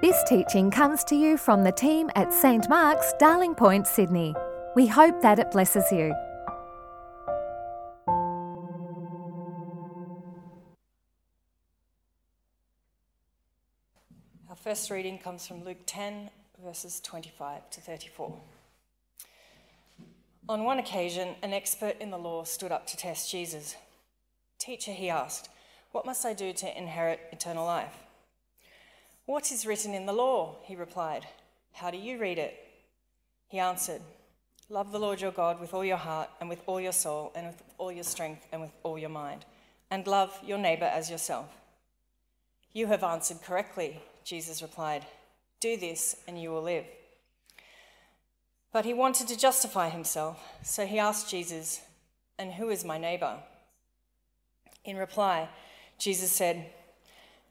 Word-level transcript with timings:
This 0.00 0.22
teaching 0.28 0.70
comes 0.70 1.02
to 1.04 1.16
you 1.16 1.36
from 1.36 1.64
the 1.64 1.72
team 1.72 2.08
at 2.14 2.32
St 2.32 2.68
Mark's, 2.68 3.12
Darling 3.18 3.56
Point, 3.56 3.84
Sydney. 3.84 4.32
We 4.76 4.86
hope 4.86 5.20
that 5.22 5.40
it 5.40 5.50
blesses 5.50 5.90
you. 5.90 6.14
Our 14.48 14.54
first 14.54 14.88
reading 14.88 15.18
comes 15.18 15.48
from 15.48 15.64
Luke 15.64 15.82
10, 15.86 16.30
verses 16.64 17.00
25 17.00 17.68
to 17.70 17.80
34. 17.80 18.40
On 20.48 20.62
one 20.62 20.78
occasion, 20.78 21.34
an 21.42 21.52
expert 21.52 21.96
in 21.98 22.12
the 22.12 22.18
law 22.18 22.44
stood 22.44 22.70
up 22.70 22.86
to 22.86 22.96
test 22.96 23.32
Jesus. 23.32 23.74
Teacher, 24.60 24.92
he 24.92 25.10
asked, 25.10 25.48
What 25.90 26.06
must 26.06 26.24
I 26.24 26.34
do 26.34 26.52
to 26.52 26.78
inherit 26.78 27.18
eternal 27.32 27.66
life? 27.66 28.07
What 29.28 29.52
is 29.52 29.66
written 29.66 29.92
in 29.92 30.06
the 30.06 30.14
law? 30.14 30.56
He 30.62 30.74
replied. 30.74 31.26
How 31.74 31.90
do 31.90 31.98
you 31.98 32.16
read 32.16 32.38
it? 32.38 32.56
He 33.48 33.58
answered, 33.58 34.00
Love 34.70 34.90
the 34.90 34.98
Lord 34.98 35.20
your 35.20 35.32
God 35.32 35.60
with 35.60 35.74
all 35.74 35.84
your 35.84 35.98
heart 35.98 36.30
and 36.40 36.48
with 36.48 36.62
all 36.64 36.80
your 36.80 36.92
soul 36.92 37.30
and 37.34 37.48
with 37.48 37.62
all 37.76 37.92
your 37.92 38.04
strength 38.04 38.46
and 38.52 38.62
with 38.62 38.70
all 38.82 38.96
your 38.96 39.10
mind, 39.10 39.44
and 39.90 40.06
love 40.06 40.34
your 40.42 40.56
neighbor 40.56 40.86
as 40.86 41.10
yourself. 41.10 41.44
You 42.72 42.86
have 42.86 43.04
answered 43.04 43.42
correctly, 43.42 44.00
Jesus 44.24 44.62
replied. 44.62 45.04
Do 45.60 45.76
this 45.76 46.16
and 46.26 46.40
you 46.40 46.48
will 46.48 46.62
live. 46.62 46.86
But 48.72 48.86
he 48.86 48.94
wanted 48.94 49.28
to 49.28 49.36
justify 49.36 49.90
himself, 49.90 50.42
so 50.62 50.86
he 50.86 50.98
asked 50.98 51.28
Jesus, 51.28 51.82
And 52.38 52.54
who 52.54 52.70
is 52.70 52.82
my 52.82 52.96
neighbor? 52.96 53.40
In 54.86 54.96
reply, 54.96 55.50
Jesus 55.98 56.32
said, 56.32 56.70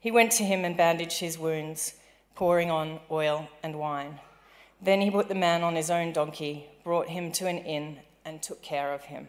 He 0.00 0.10
went 0.10 0.32
to 0.32 0.44
him 0.44 0.64
and 0.64 0.76
bandaged 0.76 1.20
his 1.20 1.38
wounds, 1.38 1.94
pouring 2.34 2.70
on 2.70 3.00
oil 3.10 3.48
and 3.62 3.78
wine. 3.78 4.18
Then 4.80 5.02
he 5.02 5.10
put 5.10 5.28
the 5.28 5.34
man 5.34 5.62
on 5.62 5.76
his 5.76 5.90
own 5.90 6.12
donkey, 6.12 6.66
brought 6.82 7.08
him 7.08 7.30
to 7.32 7.46
an 7.46 7.58
inn, 7.58 7.98
and 8.24 8.42
took 8.42 8.62
care 8.62 8.94
of 8.94 9.04
him. 9.04 9.28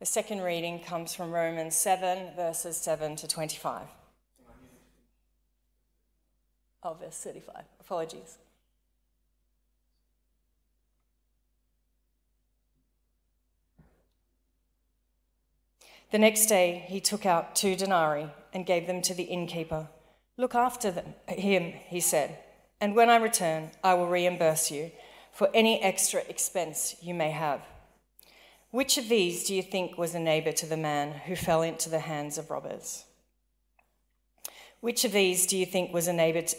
The 0.00 0.06
second 0.06 0.42
reading 0.42 0.80
comes 0.80 1.14
from 1.14 1.32
Romans 1.32 1.74
7, 1.74 2.34
verses 2.36 2.76
7 2.76 3.16
to 3.16 3.26
25. 3.26 3.86
Oh, 6.82 6.92
verse 7.00 7.16
35. 7.16 7.62
Apologies. 7.80 8.36
The 16.14 16.20
next 16.20 16.46
day 16.46 16.84
he 16.86 17.00
took 17.00 17.26
out 17.26 17.56
two 17.56 17.74
denarii 17.74 18.30
and 18.52 18.64
gave 18.64 18.86
them 18.86 19.02
to 19.02 19.14
the 19.14 19.24
innkeeper. 19.24 19.88
Look 20.36 20.54
after 20.54 20.92
them, 20.92 21.14
him, 21.26 21.72
he 21.88 21.98
said, 21.98 22.38
and 22.80 22.94
when 22.94 23.10
I 23.10 23.16
return, 23.16 23.72
I 23.82 23.94
will 23.94 24.06
reimburse 24.06 24.70
you 24.70 24.92
for 25.32 25.50
any 25.52 25.82
extra 25.82 26.20
expense 26.28 26.94
you 27.02 27.14
may 27.14 27.32
have. 27.32 27.62
Which 28.70 28.96
of 28.96 29.08
these 29.08 29.42
do 29.42 29.56
you 29.56 29.62
think 29.64 29.98
was 29.98 30.14
a 30.14 30.20
neighbor 30.20 30.52
to 30.52 30.66
the 30.66 30.76
man 30.76 31.18
who 31.26 31.34
fell 31.34 31.62
into 31.62 31.90
the 31.90 31.98
hands 31.98 32.38
of 32.38 32.48
robbers? 32.48 33.06
Which 34.80 35.04
of 35.04 35.10
these 35.10 35.46
do 35.48 35.58
you 35.58 35.66
think 35.66 35.92
was 35.92 36.06
a 36.06 36.12
neighbor? 36.12 36.42
To, 36.42 36.56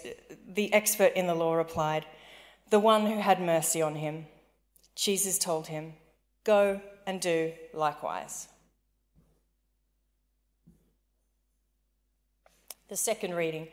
the 0.49 0.73
expert 0.73 1.13
in 1.13 1.27
the 1.27 1.33
law 1.33 1.53
replied, 1.53 2.05
The 2.71 2.81
one 2.81 3.05
who 3.05 3.19
had 3.19 3.39
mercy 3.39 3.81
on 3.81 3.95
him. 3.95 4.25
Jesus 4.97 5.39
told 5.39 5.67
him, 5.67 5.93
Go 6.43 6.81
and 7.07 7.21
do 7.21 7.53
likewise. 7.73 8.49
The 12.87 12.95
second 12.95 13.33
reading 13.33 13.67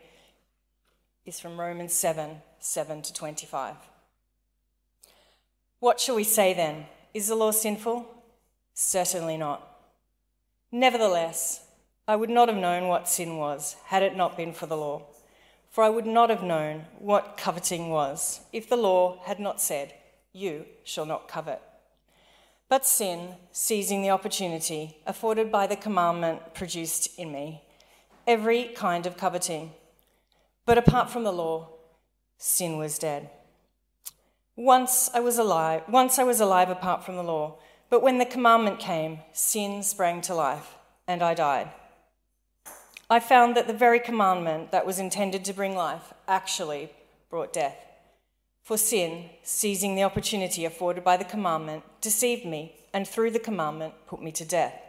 is 1.23 1.39
from 1.39 1.59
Romans 1.59 1.93
7 1.93 2.41
7 2.59 3.01
to 3.03 3.13
25. 3.13 3.75
What 5.79 5.99
shall 5.99 6.15
we 6.15 6.23
say 6.23 6.53
then? 6.53 6.85
Is 7.13 7.27
the 7.27 7.35
law 7.35 7.51
sinful? 7.51 8.07
Certainly 8.73 9.37
not. 9.37 9.77
Nevertheless, 10.71 11.63
I 12.07 12.15
would 12.15 12.31
not 12.31 12.47
have 12.47 12.57
known 12.57 12.87
what 12.87 13.07
sin 13.07 13.37
was 13.37 13.75
had 13.85 14.01
it 14.01 14.15
not 14.15 14.35
been 14.35 14.53
for 14.53 14.65
the 14.65 14.77
law. 14.77 15.03
For 15.69 15.83
I 15.83 15.89
would 15.89 16.05
not 16.05 16.29
have 16.29 16.43
known 16.43 16.85
what 16.97 17.37
coveting 17.37 17.89
was 17.89 18.41
if 18.51 18.67
the 18.67 18.77
law 18.77 19.19
had 19.25 19.39
not 19.39 19.61
said, 19.61 19.93
You 20.31 20.65
shall 20.83 21.05
not 21.05 21.27
covet. 21.27 21.61
But 22.67 22.85
sin, 22.85 23.35
seizing 23.51 24.01
the 24.01 24.09
opportunity 24.09 24.97
afforded 25.05 25.51
by 25.51 25.67
the 25.67 25.75
commandment 25.75 26.53
produced 26.55 27.19
in 27.19 27.31
me, 27.31 27.62
every 28.27 28.65
kind 28.75 29.05
of 29.05 29.17
coveting. 29.17 29.71
But 30.65 30.77
apart 30.77 31.09
from 31.09 31.23
the 31.23 31.31
law, 31.31 31.69
sin 32.37 32.77
was 32.77 32.97
dead. 32.97 33.29
Once 34.55 35.09
I 35.13 35.19
was 35.19 35.37
alive, 35.37 35.83
once 35.89 36.19
I 36.19 36.23
was 36.23 36.39
alive 36.39 36.69
apart 36.69 37.03
from 37.03 37.15
the 37.15 37.23
law, 37.23 37.57
but 37.89 38.03
when 38.03 38.17
the 38.17 38.25
commandment 38.25 38.79
came, 38.79 39.19
sin 39.31 39.83
sprang 39.83 40.21
to 40.21 40.35
life, 40.35 40.75
and 41.07 41.21
I 41.21 41.33
died. 41.33 41.69
I 43.09 43.19
found 43.19 43.55
that 43.55 43.67
the 43.67 43.73
very 43.73 43.99
commandment 43.99 44.71
that 44.71 44.85
was 44.85 44.99
intended 44.99 45.43
to 45.45 45.53
bring 45.53 45.75
life 45.75 46.13
actually 46.27 46.91
brought 47.29 47.53
death. 47.53 47.77
For 48.63 48.77
sin, 48.77 49.29
seizing 49.43 49.95
the 49.95 50.03
opportunity 50.03 50.65
afforded 50.65 51.03
by 51.03 51.17
the 51.17 51.25
commandment, 51.25 51.83
deceived 51.99 52.45
me, 52.45 52.75
and 52.93 53.07
through 53.07 53.31
the 53.31 53.39
commandment 53.39 53.93
put 54.07 54.21
me 54.21 54.31
to 54.31 54.45
death. 54.45 54.82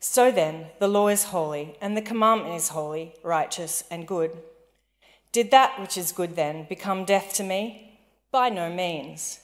So 0.00 0.30
then, 0.30 0.66
the 0.78 0.88
law 0.88 1.08
is 1.08 1.24
holy, 1.24 1.76
and 1.80 1.96
the 1.96 2.02
commandment 2.02 2.54
is 2.54 2.68
holy, 2.68 3.14
righteous, 3.22 3.82
and 3.90 4.06
good. 4.06 4.30
Did 5.32 5.50
that 5.50 5.80
which 5.80 5.98
is 5.98 6.12
good 6.12 6.36
then 6.36 6.66
become 6.68 7.04
death 7.04 7.34
to 7.34 7.42
me? 7.42 7.98
By 8.30 8.48
no 8.48 8.70
means. 8.72 9.40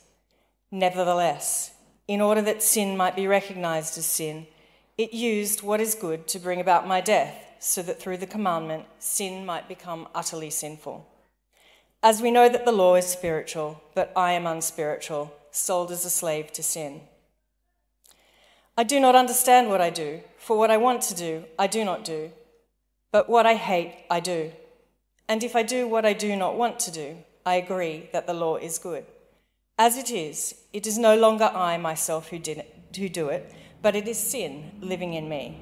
Nevertheless, 0.71 1.73
in 2.07 2.21
order 2.21 2.43
that 2.43 2.63
sin 2.63 2.97
might 2.97 3.17
be 3.17 3.27
recognized 3.27 3.99
as 3.99 4.07
sin, 4.07 4.47
it 4.97 5.13
used 5.13 5.63
what 5.63 5.81
is 5.81 5.95
good 5.95 6.29
to 6.29 6.39
bring 6.39 6.61
about 6.61 6.87
my 6.87 7.01
death, 7.01 7.35
so 7.59 7.83
that 7.83 8.01
through 8.01 8.19
the 8.19 8.27
commandment, 8.27 8.85
sin 8.99 9.45
might 9.45 9.69
become 9.69 10.07
utterly 10.15 10.51
sinful. 10.51 11.09
As 12.03 12.21
we 12.23 12.31
know 12.31 12.49
that 12.49 12.65
the 12.65 12.73
law 12.73 12.95
is 12.95 13.07
spiritual, 13.07 13.83
but 13.95 14.13
I 14.15 14.33
am 14.33 14.47
unspiritual, 14.47 15.35
sold 15.51 15.91
as 15.91 16.05
a 16.05 16.11
slave 16.11 16.53
to 16.53 16.63
sin. 16.63 17.01
I 18.77 18.83
do 18.83 18.99
not 18.99 19.15
understand 19.15 19.69
what 19.69 19.81
I 19.81 19.91
do, 19.91 20.21
for 20.37 20.59
what 20.59 20.71
I 20.71 20.79
want 20.79 21.03
to 21.03 21.15
do, 21.15 21.45
I 21.57 21.69
do 21.69 21.85
not 21.85 22.05
do. 22.05 22.33
But 23.13 23.29
what 23.29 23.47
I 23.47 23.55
hate, 23.55 24.05
I 24.11 24.19
do. 24.19 24.51
And 25.29 25.45
if 25.45 25.55
I 25.55 25.63
do 25.63 25.87
what 25.87 26.05
I 26.05 26.13
do 26.13 26.35
not 26.35 26.57
want 26.57 26.81
to 26.81 26.91
do, 26.91 27.19
I 27.47 27.55
agree 27.55 28.09
that 28.13 28.27
the 28.27 28.35
law 28.35 28.57
is 28.57 28.79
good. 28.79 29.05
As 29.79 29.97
it 29.97 30.11
is, 30.11 30.57
it 30.73 30.89
is 30.89 30.99
no 30.99 31.17
longer 31.17 31.45
I 31.45 31.77
myself 31.77 32.31
who, 32.31 32.39
did 32.41 32.59
it, 32.59 32.97
who 32.97 33.09
do 33.09 33.29
it, 33.29 33.55
but 33.81 33.95
it 33.95 34.09
is 34.09 34.19
sin 34.19 34.73
living 34.81 35.15
in 35.15 35.29
me. 35.29 35.61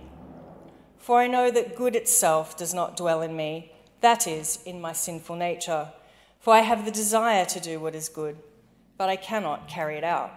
For 0.96 1.19
I 1.19 1.26
know 1.26 1.50
that 1.50 1.76
good 1.76 1.94
itself 1.94 2.56
does 2.56 2.72
not 2.72 2.96
dwell 2.96 3.20
in 3.20 3.37
me, 3.37 3.72
that 4.00 4.26
is, 4.26 4.58
in 4.64 4.81
my 4.81 4.92
sinful 4.92 5.37
nature. 5.37 5.88
For 6.40 6.54
I 6.54 6.60
have 6.60 6.87
the 6.87 6.90
desire 6.90 7.44
to 7.44 7.60
do 7.60 7.78
what 7.78 7.94
is 7.94 8.08
good, 8.08 8.38
but 8.96 9.10
I 9.10 9.16
cannot 9.16 9.69
carry 9.69 9.98
it 9.98 10.04
out. 10.04 10.32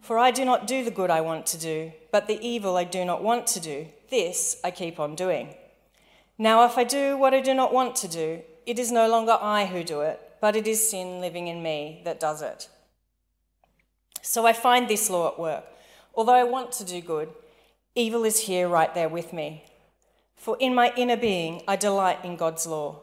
For 0.00 0.18
I 0.18 0.30
do 0.30 0.44
not 0.44 0.66
do 0.66 0.82
the 0.82 0.90
good 0.90 1.10
I 1.10 1.20
want 1.20 1.46
to 1.46 1.58
do, 1.58 1.92
but 2.10 2.26
the 2.26 2.40
evil 2.40 2.76
I 2.76 2.84
do 2.84 3.04
not 3.04 3.22
want 3.22 3.46
to 3.48 3.60
do, 3.60 3.86
this 4.08 4.58
I 4.64 4.70
keep 4.70 4.98
on 4.98 5.14
doing. 5.14 5.54
Now, 6.38 6.64
if 6.64 6.78
I 6.78 6.84
do 6.84 7.16
what 7.16 7.34
I 7.34 7.40
do 7.40 7.54
not 7.54 7.72
want 7.72 7.94
to 7.96 8.08
do, 8.08 8.40
it 8.66 8.78
is 8.78 8.90
no 8.90 9.08
longer 9.08 9.36
I 9.40 9.66
who 9.66 9.84
do 9.84 10.00
it, 10.00 10.20
but 10.40 10.56
it 10.56 10.66
is 10.66 10.88
sin 10.90 11.20
living 11.20 11.48
in 11.48 11.62
me 11.62 12.00
that 12.04 12.18
does 12.18 12.40
it. 12.40 12.68
So 14.22 14.46
I 14.46 14.52
find 14.52 14.88
this 14.88 15.10
law 15.10 15.28
at 15.28 15.38
work. 15.38 15.64
Although 16.14 16.34
I 16.34 16.44
want 16.44 16.72
to 16.72 16.84
do 16.84 17.00
good, 17.00 17.28
evil 17.94 18.24
is 18.24 18.40
here 18.40 18.68
right 18.68 18.94
there 18.94 19.08
with 19.08 19.32
me. 19.32 19.64
For 20.34 20.56
in 20.58 20.74
my 20.74 20.92
inner 20.96 21.16
being, 21.16 21.62
I 21.68 21.76
delight 21.76 22.24
in 22.24 22.36
God's 22.36 22.66
law. 22.66 23.02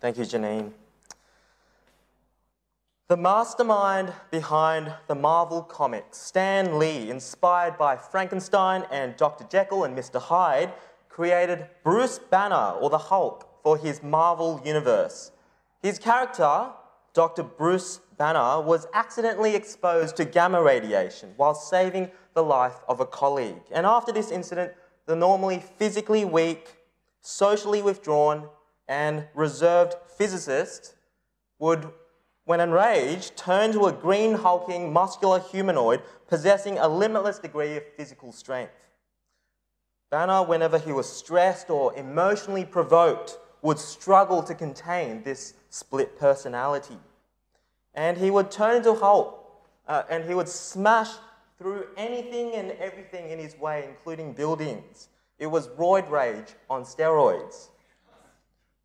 Thank 0.00 0.16
you, 0.16 0.24
Janine. 0.24 0.72
The 3.08 3.16
mastermind 3.16 4.12
behind 4.30 4.94
the 5.08 5.14
Marvel 5.14 5.62
comics, 5.62 6.18
Stan 6.18 6.78
Lee, 6.78 7.10
inspired 7.10 7.78
by 7.78 7.96
Frankenstein 7.96 8.84
and 8.90 9.16
Dr. 9.16 9.44
Jekyll 9.50 9.84
and 9.84 9.96
Mr. 9.96 10.20
Hyde, 10.20 10.72
created 11.08 11.66
Bruce 11.82 12.18
Banner, 12.18 12.76
or 12.80 12.90
the 12.90 12.98
Hulk, 12.98 13.48
for 13.62 13.76
his 13.76 14.02
Marvel 14.02 14.60
universe. 14.64 15.32
His 15.82 15.98
character, 15.98 16.68
Dr. 17.12 17.42
Bruce 17.42 18.00
Banner, 18.18 18.60
was 18.60 18.86
accidentally 18.94 19.56
exposed 19.56 20.16
to 20.16 20.24
gamma 20.24 20.62
radiation 20.62 21.32
while 21.36 21.54
saving 21.54 22.10
the 22.34 22.44
life 22.44 22.76
of 22.88 23.00
a 23.00 23.06
colleague. 23.06 23.62
And 23.72 23.84
after 23.84 24.12
this 24.12 24.30
incident, 24.30 24.74
the 25.06 25.16
normally 25.16 25.64
physically 25.78 26.24
weak, 26.24 26.76
socially 27.20 27.82
withdrawn, 27.82 28.48
and 28.88 29.26
reserved 29.34 29.94
physicist 30.16 30.94
would 31.58 31.90
when 32.48 32.60
enraged, 32.60 33.36
turn 33.36 33.72
to 33.72 33.84
a 33.84 33.92
green 33.92 34.32
hulking 34.32 34.90
muscular 34.90 35.38
humanoid 35.38 36.00
possessing 36.28 36.78
a 36.78 36.88
limitless 36.88 37.38
degree 37.38 37.76
of 37.76 37.82
physical 37.94 38.32
strength. 38.32 38.88
Banner, 40.10 40.42
whenever 40.42 40.78
he 40.78 40.90
was 40.90 41.06
stressed 41.06 41.68
or 41.68 41.94
emotionally 41.94 42.64
provoked, 42.64 43.36
would 43.60 43.78
struggle 43.78 44.42
to 44.42 44.54
contain 44.54 45.22
this 45.24 45.52
split 45.68 46.18
personality. 46.18 46.96
And 47.92 48.16
he 48.16 48.30
would 48.30 48.50
turn 48.50 48.76
into 48.76 48.94
Hulk 48.94 49.44
uh, 49.86 50.04
and 50.08 50.24
he 50.24 50.32
would 50.32 50.48
smash 50.48 51.10
through 51.58 51.86
anything 51.98 52.54
and 52.54 52.70
everything 52.72 53.28
in 53.28 53.38
his 53.38 53.58
way, 53.58 53.84
including 53.86 54.32
buildings. 54.32 55.08
It 55.38 55.48
was 55.48 55.68
roid 55.68 56.08
rage 56.08 56.54
on 56.70 56.84
steroids. 56.84 57.68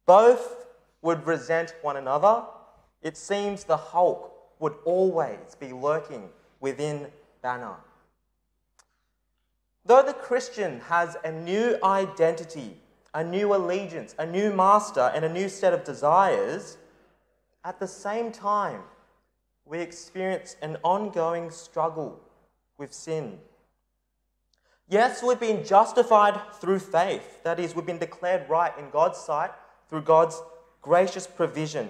Both 0.05 0.65
would 1.01 1.25
resent 1.25 1.73
one 1.81 1.97
another 1.97 2.43
it 3.03 3.17
seems 3.17 3.65
the 3.65 3.77
Hulk 3.77 4.33
would 4.59 4.75
always 4.85 5.55
be 5.59 5.73
lurking 5.73 6.29
within 6.61 7.07
Banner. 7.41 7.75
Though 9.85 10.01
the 10.01 10.13
Christian 10.13 10.79
has 10.87 11.17
a 11.25 11.31
new 11.31 11.77
identity, 11.83 12.77
a 13.13 13.21
new 13.21 13.53
allegiance, 13.53 14.15
a 14.17 14.25
new 14.25 14.53
master, 14.53 15.11
and 15.13 15.25
a 15.25 15.29
new 15.29 15.49
set 15.49 15.73
of 15.73 15.83
desires, 15.83 16.77
at 17.65 17.79
the 17.79 17.87
same 17.87 18.31
time, 18.31 18.81
we 19.65 19.79
experience 19.79 20.55
an 20.61 20.77
ongoing 20.83 21.51
struggle 21.51 22.21
with 22.77 22.93
sin. 22.93 23.39
Yes, 24.87 25.21
we've 25.21 25.39
been 25.39 25.65
justified 25.65 26.39
through 26.61 26.79
faith. 26.79 27.43
That 27.43 27.59
is, 27.59 27.75
we've 27.75 27.85
been 27.85 27.97
declared 27.97 28.49
right 28.49 28.77
in 28.77 28.89
God's 28.89 29.17
sight 29.17 29.51
through 29.93 30.01
God's 30.01 30.41
gracious 30.81 31.27
provision 31.27 31.87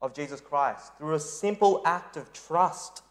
of 0.00 0.14
Jesus 0.14 0.40
Christ 0.40 0.92
through 0.98 1.14
a 1.14 1.18
simple 1.18 1.82
act 1.84 2.16
of 2.16 2.32
trust. 2.32 3.02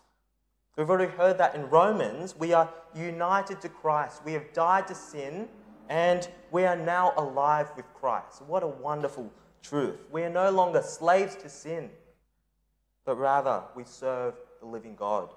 We've 0.78 0.90
already 0.90 1.12
heard 1.12 1.38
that 1.40 1.56
in 1.56 1.70
Romans. 1.70 2.34
We 2.34 2.54
are 2.54 2.70
united 2.96 3.60
to 3.60 3.68
Christ. 3.68 4.22
We 4.24 4.32
have 4.32 4.54
died 4.54 4.88
to 4.88 4.96
sin 4.96 5.50
and 5.90 6.26
we 6.52 6.64
are 6.64 6.78
now 6.78 7.16
alive 7.18 7.68
with 7.76 7.84
Christ. 7.96 8.44
What 8.44 8.64
a 8.64 8.68
wonderful 8.68 9.30
truth. 9.62 9.98
We 10.10 10.24
are 10.24 10.30
no 10.30 10.52
longer 10.52 10.82
slaves 10.82 11.36
to 11.42 11.50
sin, 11.50 11.90
but 13.04 13.18
rather 13.18 13.62
we 13.76 13.84
serve 13.84 14.36
the 14.62 14.68
living 14.68 14.96
God. 14.96 15.34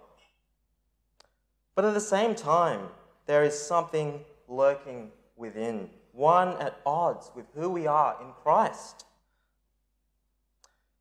But 1.75 1.87
at 1.87 1.95
the 1.95 2.01
same 2.01 2.37
time, 2.37 2.83
there 3.27 3.43
is 3.43 3.61
something 3.61 4.21
lurking 4.47 5.11
within, 5.37 5.91
one 6.21 6.51
at 6.61 6.79
odds 6.85 7.31
with 7.35 7.47
who 7.55 7.69
we 7.71 7.87
are 7.87 8.17
in 8.21 8.29
Christ 8.43 9.05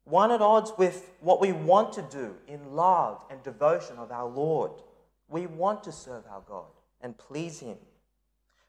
one 0.10 0.31
at 0.31 0.42
odds 0.42 0.74
with 0.77 1.12
what 1.21 1.39
we 1.39 1.51
want 1.51 1.94
to 1.94 2.01
do 2.01 2.36
in 2.48 2.74
love 2.74 3.24
and 3.30 3.42
devotion 3.44 3.98
of 3.98 4.12
our 4.12 4.27
Lord. 4.27 4.71
We 5.30 5.45
want 5.45 5.83
to 5.83 5.92
serve 5.92 6.24
our 6.30 6.42
God 6.48 6.66
and 7.01 7.18
please 7.18 7.60
Him. 7.60 7.77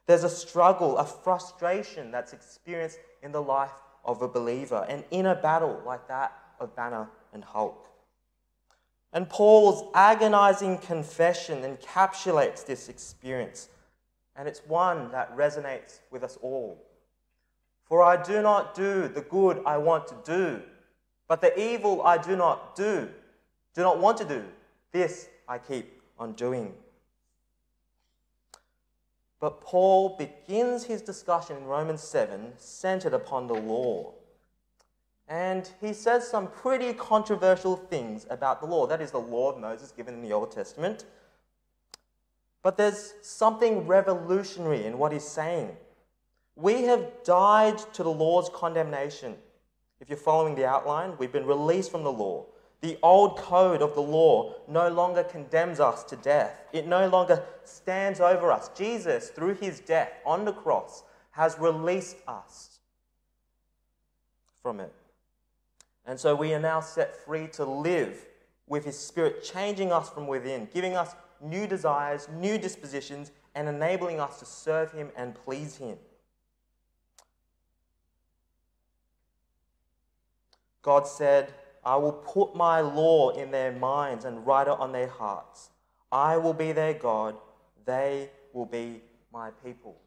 There's 0.05 0.23
a 0.23 0.29
struggle, 0.29 0.97
a 0.97 1.05
frustration 1.05 2.11
that's 2.11 2.33
experienced 2.33 2.99
in 3.23 3.31
the 3.31 3.41
life 3.41 3.71
of 4.05 4.21
a 4.21 4.27
believer, 4.27 4.85
an 4.87 5.03
inner 5.09 5.35
battle 5.35 5.81
like 5.85 6.07
that 6.07 6.31
of 6.59 6.75
Banner 6.75 7.07
and 7.33 7.43
Hulk. 7.43 7.87
And 9.13 9.27
Paul's 9.27 9.91
agonizing 9.93 10.77
confession 10.77 11.63
encapsulates 11.63 12.65
this 12.65 12.87
experience, 12.87 13.69
and 14.35 14.47
it's 14.47 14.61
one 14.67 15.11
that 15.11 15.35
resonates 15.35 15.99
with 16.09 16.23
us 16.23 16.37
all. 16.41 16.81
For 17.85 18.01
I 18.01 18.21
do 18.21 18.41
not 18.41 18.73
do 18.73 19.07
the 19.07 19.21
good 19.21 19.61
I 19.65 19.77
want 19.77 20.07
to 20.07 20.15
do 20.25 20.61
but 21.31 21.39
the 21.39 21.57
evil 21.57 22.01
I 22.01 22.17
do 22.17 22.35
not 22.35 22.75
do, 22.75 23.07
do 23.73 23.81
not 23.81 23.99
want 23.99 24.17
to 24.17 24.25
do, 24.25 24.43
this 24.91 25.29
I 25.47 25.59
keep 25.59 26.01
on 26.19 26.33
doing. 26.33 26.73
But 29.39 29.61
Paul 29.61 30.17
begins 30.17 30.83
his 30.83 31.01
discussion 31.01 31.55
in 31.55 31.63
Romans 31.63 32.01
7 32.01 32.51
centered 32.57 33.13
upon 33.13 33.47
the 33.47 33.53
law. 33.53 34.11
And 35.29 35.71
he 35.79 35.93
says 35.93 36.27
some 36.27 36.47
pretty 36.49 36.91
controversial 36.91 37.77
things 37.77 38.27
about 38.29 38.59
the 38.59 38.67
law. 38.67 38.85
That 38.85 38.99
is 38.99 39.11
the 39.11 39.17
law 39.17 39.53
of 39.53 39.57
Moses 39.57 39.93
given 39.93 40.15
in 40.15 40.21
the 40.21 40.33
Old 40.33 40.51
Testament. 40.51 41.05
But 42.63 42.77
there's 42.77 43.13
something 43.21 43.87
revolutionary 43.87 44.85
in 44.85 44.97
what 44.97 45.11
he's 45.11 45.27
saying. 45.27 45.75
We 46.55 46.83
have 46.83 47.23
died 47.23 47.79
to 47.93 48.03
the 48.03 48.11
law's 48.11 48.49
condemnation. 48.53 49.35
If 49.99 50.09
you're 50.09 50.17
following 50.17 50.55
the 50.55 50.65
outline, 50.65 51.15
we've 51.17 51.31
been 51.31 51.45
released 51.45 51.91
from 51.91 52.03
the 52.03 52.11
law. 52.11 52.45
The 52.81 52.97
old 53.03 53.37
code 53.37 53.81
of 53.81 53.93
the 53.93 54.01
law 54.01 54.55
no 54.67 54.89
longer 54.89 55.23
condemns 55.23 55.79
us 55.79 56.03
to 56.05 56.15
death. 56.15 56.63
It 56.73 56.87
no 56.87 57.07
longer 57.07 57.43
stands 57.63 58.19
over 58.19 58.51
us. 58.51 58.69
Jesus, 58.75 59.29
through 59.29 59.55
his 59.55 59.79
death 59.79 60.11
on 60.25 60.45
the 60.45 60.53
cross, 60.53 61.03
has 61.31 61.57
released 61.59 62.17
us 62.27 62.79
from 64.61 64.79
it. 64.79 64.93
And 66.05 66.19
so 66.19 66.35
we 66.35 66.53
are 66.53 66.59
now 66.59 66.81
set 66.81 67.15
free 67.25 67.47
to 67.49 67.65
live 67.65 68.25
with 68.67 68.85
his 68.85 68.97
spirit 68.97 69.43
changing 69.43 69.91
us 69.91 70.09
from 70.09 70.27
within, 70.27 70.67
giving 70.73 70.95
us 70.95 71.15
new 71.41 71.67
desires, 71.67 72.27
new 72.37 72.57
dispositions, 72.57 73.31
and 73.55 73.67
enabling 73.67 74.19
us 74.19 74.39
to 74.39 74.45
serve 74.45 74.91
him 74.91 75.09
and 75.15 75.35
please 75.35 75.77
him. 75.77 75.97
God 80.81 81.07
said, 81.07 81.53
I 81.83 81.95
will 81.95 82.11
put 82.11 82.55
my 82.55 82.81
law 82.81 83.31
in 83.31 83.51
their 83.51 83.71
minds 83.71 84.25
and 84.25 84.45
write 84.45 84.67
it 84.67 84.79
on 84.79 84.91
their 84.91 85.07
hearts. 85.07 85.69
I 86.11 86.37
will 86.37 86.53
be 86.53 86.71
their 86.71 86.93
God, 86.93 87.35
they 87.85 88.29
will 88.53 88.65
be 88.65 89.01
my 89.31 89.49
people. 89.63 89.97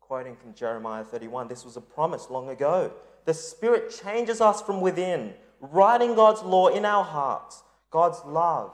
Quoting 0.00 0.36
from 0.36 0.54
Jeremiah 0.54 1.04
31, 1.04 1.48
this 1.48 1.64
was 1.64 1.76
a 1.76 1.80
promise 1.80 2.30
long 2.30 2.48
ago. 2.48 2.92
The 3.24 3.34
Spirit 3.34 3.94
changes 4.02 4.40
us 4.40 4.62
from 4.62 4.80
within, 4.80 5.34
writing 5.60 6.14
God's 6.14 6.42
law 6.42 6.68
in 6.68 6.84
our 6.84 7.04
hearts, 7.04 7.62
God's 7.90 8.22
love, 8.24 8.72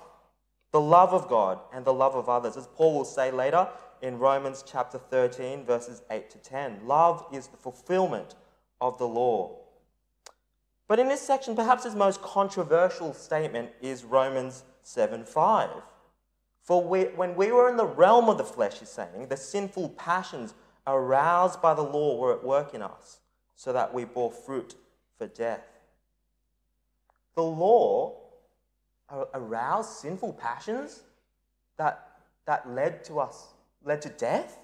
the 0.74 0.80
love 0.80 1.14
of 1.14 1.28
God 1.28 1.60
and 1.72 1.84
the 1.84 1.94
love 1.94 2.16
of 2.16 2.28
others. 2.28 2.56
As 2.56 2.66
Paul 2.66 2.96
will 2.96 3.04
say 3.04 3.30
later 3.30 3.68
in 4.02 4.18
Romans 4.18 4.64
chapter 4.66 4.98
13, 4.98 5.64
verses 5.64 6.02
8 6.10 6.28
to 6.30 6.38
10, 6.38 6.80
love 6.84 7.24
is 7.32 7.46
the 7.46 7.56
fulfillment 7.56 8.34
of 8.80 8.98
the 8.98 9.06
law. 9.06 9.56
But 10.88 10.98
in 10.98 11.06
this 11.08 11.22
section, 11.22 11.54
perhaps 11.54 11.84
his 11.84 11.94
most 11.94 12.22
controversial 12.22 13.14
statement 13.14 13.70
is 13.80 14.02
Romans 14.02 14.64
7 14.82 15.24
5. 15.24 15.70
For 16.64 16.82
we, 16.82 17.02
when 17.04 17.36
we 17.36 17.52
were 17.52 17.68
in 17.68 17.76
the 17.76 17.86
realm 17.86 18.28
of 18.28 18.36
the 18.36 18.42
flesh, 18.42 18.80
he's 18.80 18.88
saying, 18.88 19.28
the 19.28 19.36
sinful 19.36 19.90
passions 19.90 20.54
aroused 20.88 21.62
by 21.62 21.74
the 21.74 21.82
law 21.82 22.18
were 22.18 22.32
at 22.32 22.42
work 22.42 22.74
in 22.74 22.82
us, 22.82 23.20
so 23.54 23.72
that 23.72 23.94
we 23.94 24.04
bore 24.04 24.32
fruit 24.32 24.74
for 25.16 25.28
death. 25.28 25.62
The 27.36 27.44
law 27.44 28.23
aroused 29.10 29.90
sinful 29.90 30.34
passions 30.34 31.02
that, 31.76 32.18
that 32.46 32.68
led 32.68 33.04
to 33.04 33.20
us, 33.20 33.54
led 33.84 34.02
to 34.02 34.08
death? 34.10 34.58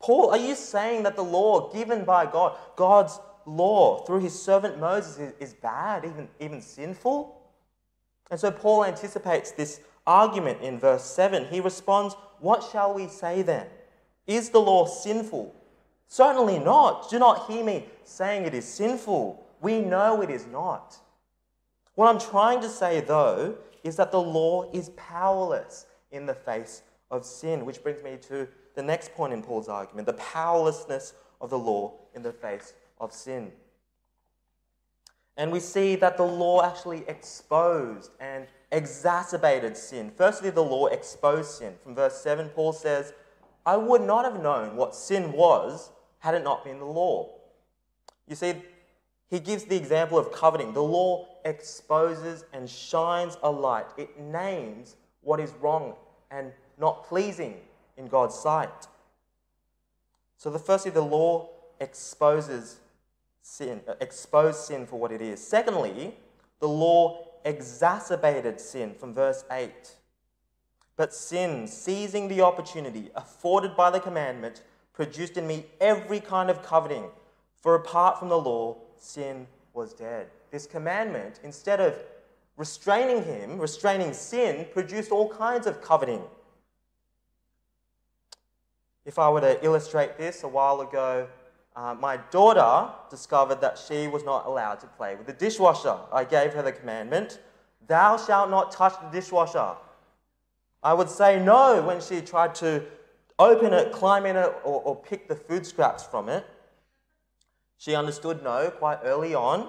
Paul, 0.00 0.30
are 0.30 0.38
you 0.38 0.54
saying 0.54 1.02
that 1.04 1.16
the 1.16 1.24
law 1.24 1.72
given 1.72 2.04
by 2.04 2.26
God, 2.26 2.56
God's 2.76 3.18
law 3.46 4.04
through 4.04 4.20
his 4.20 4.40
servant 4.40 4.78
Moses 4.78 5.18
is, 5.18 5.32
is 5.40 5.54
bad, 5.54 6.04
even, 6.04 6.28
even 6.40 6.60
sinful? 6.60 7.40
And 8.30 8.38
so 8.38 8.50
Paul 8.50 8.84
anticipates 8.84 9.52
this 9.52 9.80
argument 10.06 10.60
in 10.60 10.78
verse 10.78 11.04
7. 11.04 11.46
He 11.46 11.60
responds, 11.60 12.14
What 12.40 12.68
shall 12.70 12.94
we 12.94 13.08
say 13.08 13.42
then? 13.42 13.66
Is 14.26 14.50
the 14.50 14.60
law 14.60 14.86
sinful? 14.86 15.54
Certainly 16.08 16.58
not. 16.58 17.10
Do 17.10 17.18
not 17.18 17.50
hear 17.50 17.64
me 17.64 17.86
saying 18.04 18.44
it 18.44 18.54
is 18.54 18.66
sinful. 18.66 19.44
We 19.60 19.80
know 19.80 20.22
it 20.22 20.30
is 20.30 20.46
not. 20.46 20.96
What 21.94 22.08
I'm 22.08 22.20
trying 22.20 22.60
to 22.60 22.68
say, 22.68 23.00
though, 23.00 23.56
is 23.84 23.96
that 23.96 24.10
the 24.10 24.20
law 24.20 24.68
is 24.72 24.90
powerless 24.96 25.86
in 26.10 26.26
the 26.26 26.34
face 26.34 26.82
of 27.10 27.24
sin, 27.24 27.64
which 27.64 27.82
brings 27.82 28.02
me 28.02 28.16
to 28.28 28.48
the 28.74 28.82
next 28.82 29.14
point 29.14 29.32
in 29.32 29.42
Paul's 29.42 29.68
argument 29.68 30.06
the 30.06 30.14
powerlessness 30.14 31.14
of 31.40 31.50
the 31.50 31.58
law 31.58 31.92
in 32.14 32.22
the 32.22 32.32
face 32.32 32.74
of 32.98 33.12
sin. 33.12 33.52
And 35.36 35.52
we 35.52 35.60
see 35.60 35.96
that 35.96 36.16
the 36.16 36.24
law 36.24 36.64
actually 36.64 37.04
exposed 37.08 38.10
and 38.20 38.46
exacerbated 38.70 39.76
sin. 39.76 40.12
Firstly, 40.16 40.50
the 40.50 40.62
law 40.62 40.86
exposed 40.86 41.50
sin. 41.50 41.74
From 41.82 41.94
verse 41.94 42.16
7, 42.20 42.48
Paul 42.50 42.72
says, 42.72 43.12
I 43.66 43.76
would 43.76 44.02
not 44.02 44.24
have 44.24 44.42
known 44.42 44.76
what 44.76 44.94
sin 44.94 45.32
was 45.32 45.90
had 46.20 46.34
it 46.34 46.44
not 46.44 46.64
been 46.64 46.78
the 46.78 46.84
law. 46.84 47.30
You 48.28 48.36
see, 48.36 48.54
he 49.30 49.40
gives 49.40 49.64
the 49.64 49.76
example 49.76 50.18
of 50.18 50.32
coveting. 50.32 50.72
The 50.72 50.82
law 50.82 51.28
exposes 51.44 52.44
and 52.52 52.68
shines 52.68 53.36
a 53.42 53.50
light, 53.50 53.86
it 53.96 54.18
names 54.18 54.96
what 55.22 55.40
is 55.40 55.52
wrong 55.60 55.94
and 56.30 56.52
not 56.78 57.04
pleasing 57.04 57.56
in 57.96 58.08
God's 58.08 58.34
sight. 58.34 58.88
So, 60.36 60.50
the 60.50 60.58
firstly, 60.58 60.90
the 60.90 61.00
law 61.00 61.48
exposes 61.80 62.80
sin, 63.40 63.80
uh, 63.86 63.94
exposed 64.00 64.58
sin 64.58 64.86
for 64.86 64.98
what 64.98 65.12
it 65.12 65.22
is. 65.22 65.44
Secondly, 65.46 66.14
the 66.60 66.68
law 66.68 67.24
exacerbated 67.44 68.60
sin 68.60 68.94
from 68.98 69.14
verse 69.14 69.44
8. 69.50 69.70
But 70.96 71.12
sin, 71.12 71.66
seizing 71.66 72.28
the 72.28 72.40
opportunity 72.40 73.10
afforded 73.14 73.76
by 73.76 73.90
the 73.90 74.00
commandment, 74.00 74.62
produced 74.92 75.36
in 75.36 75.46
me 75.46 75.66
every 75.80 76.20
kind 76.20 76.50
of 76.50 76.62
coveting. 76.62 77.04
For 77.60 77.74
apart 77.74 78.18
from 78.18 78.28
the 78.28 78.38
law, 78.38 78.76
sin 79.04 79.46
was 79.72 79.92
dead. 79.92 80.28
This 80.50 80.66
commandment, 80.66 81.40
instead 81.42 81.80
of 81.80 81.94
restraining 82.56 83.24
him, 83.24 83.58
restraining 83.58 84.12
sin, 84.12 84.66
produced 84.72 85.10
all 85.10 85.28
kinds 85.28 85.66
of 85.66 85.82
coveting. 85.82 86.22
If 89.04 89.18
I 89.18 89.28
were 89.28 89.40
to 89.40 89.62
illustrate 89.64 90.16
this, 90.16 90.44
a 90.44 90.48
while 90.48 90.80
ago, 90.80 91.28
uh, 91.76 91.94
my 91.94 92.16
daughter 92.30 92.92
discovered 93.10 93.60
that 93.60 93.76
she 93.76 94.06
was 94.08 94.24
not 94.24 94.46
allowed 94.46 94.80
to 94.80 94.86
play 94.86 95.16
with 95.16 95.26
the 95.26 95.32
dishwasher. 95.32 95.96
I 96.12 96.24
gave 96.24 96.54
her 96.54 96.62
the 96.62 96.72
commandment, 96.72 97.40
Thou 97.86 98.16
shalt 98.16 98.48
not 98.48 98.72
touch 98.72 98.94
the 99.00 99.10
dishwasher. 99.10 99.74
I 100.82 100.94
would 100.94 101.10
say 101.10 101.42
no 101.42 101.82
when 101.82 102.00
she 102.00 102.20
tried 102.22 102.54
to 102.56 102.84
open 103.38 103.74
it, 103.74 103.92
climb 103.92 104.24
in 104.24 104.36
it, 104.36 104.54
or, 104.64 104.80
or 104.82 104.96
pick 104.96 105.28
the 105.28 105.34
food 105.34 105.66
scraps 105.66 106.04
from 106.04 106.28
it. 106.28 106.46
She 107.78 107.94
understood 107.94 108.42
no 108.42 108.70
quite 108.70 109.00
early 109.04 109.34
on, 109.34 109.68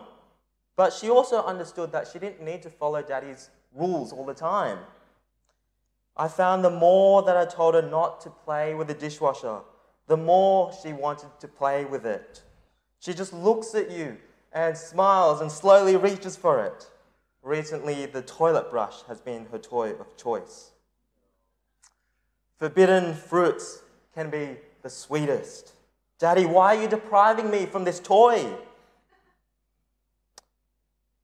but 0.76 0.94
she 0.94 1.10
also 1.10 1.44
understood 1.44 1.92
that 1.92 2.08
she 2.08 2.20
didn't 2.20 2.44
need 2.44 2.62
to 2.64 2.70
follow 2.70 3.02
daddy's 3.02 3.50
rules 3.74 4.12
all 4.12 4.26
the 4.26 4.34
time. 4.34 4.80
I 6.18 6.28
found 6.28 6.64
the 6.64 6.70
more 6.70 7.24
that 7.24 7.36
I 7.36 7.46
told 7.46 7.76
her 7.76 7.82
not 7.82 8.22
to 8.22 8.30
play 8.30 8.74
with 8.74 8.88
the 8.88 8.94
dishwasher, 8.94 9.60
the 10.08 10.18
more 10.18 10.72
she 10.82 10.94
wanted 10.94 11.30
to 11.40 11.48
play 11.48 11.86
with 11.86 12.06
it. 12.06 12.42
She 13.00 13.14
just 13.14 13.34
looks 13.34 13.76
at 13.76 13.92
you 13.92 14.18
and 14.54 14.78
smiles 14.78 15.42
and 15.42 15.52
slowly 15.52 15.98
reaches 15.98 16.36
for 16.36 16.64
it. 16.64 16.90
Recently, 17.44 18.06
the 18.06 18.22
toilet 18.22 18.72
brush 18.72 19.04
has 19.08 19.20
been 19.20 19.46
her 19.52 19.58
toy 19.60 19.92
of 19.92 20.16
choice. 20.18 20.72
Forbidden 22.58 23.14
fruits 23.14 23.84
can 24.14 24.30
be 24.30 24.58
the 24.82 24.90
sweetest. 24.90 25.75
Daddy, 26.18 26.46
why 26.46 26.76
are 26.76 26.82
you 26.82 26.88
depriving 26.88 27.50
me 27.50 27.66
from 27.66 27.84
this 27.84 28.00
toy? 28.00 28.46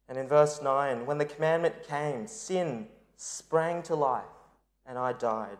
And 0.08 0.18
in 0.18 0.28
verse 0.28 0.60
9, 0.62 1.06
when 1.06 1.18
the 1.18 1.24
commandment 1.24 1.88
came, 1.88 2.26
sin 2.26 2.86
sprang 3.16 3.82
to 3.84 3.94
life 3.94 4.24
and 4.86 4.98
I 4.98 5.12
died. 5.12 5.56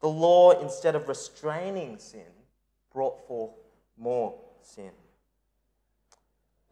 The 0.00 0.08
law, 0.08 0.60
instead 0.60 0.96
of 0.96 1.08
restraining 1.08 1.98
sin, 1.98 2.22
brought 2.92 3.26
forth 3.28 3.52
more 3.96 4.34
sin. 4.60 4.90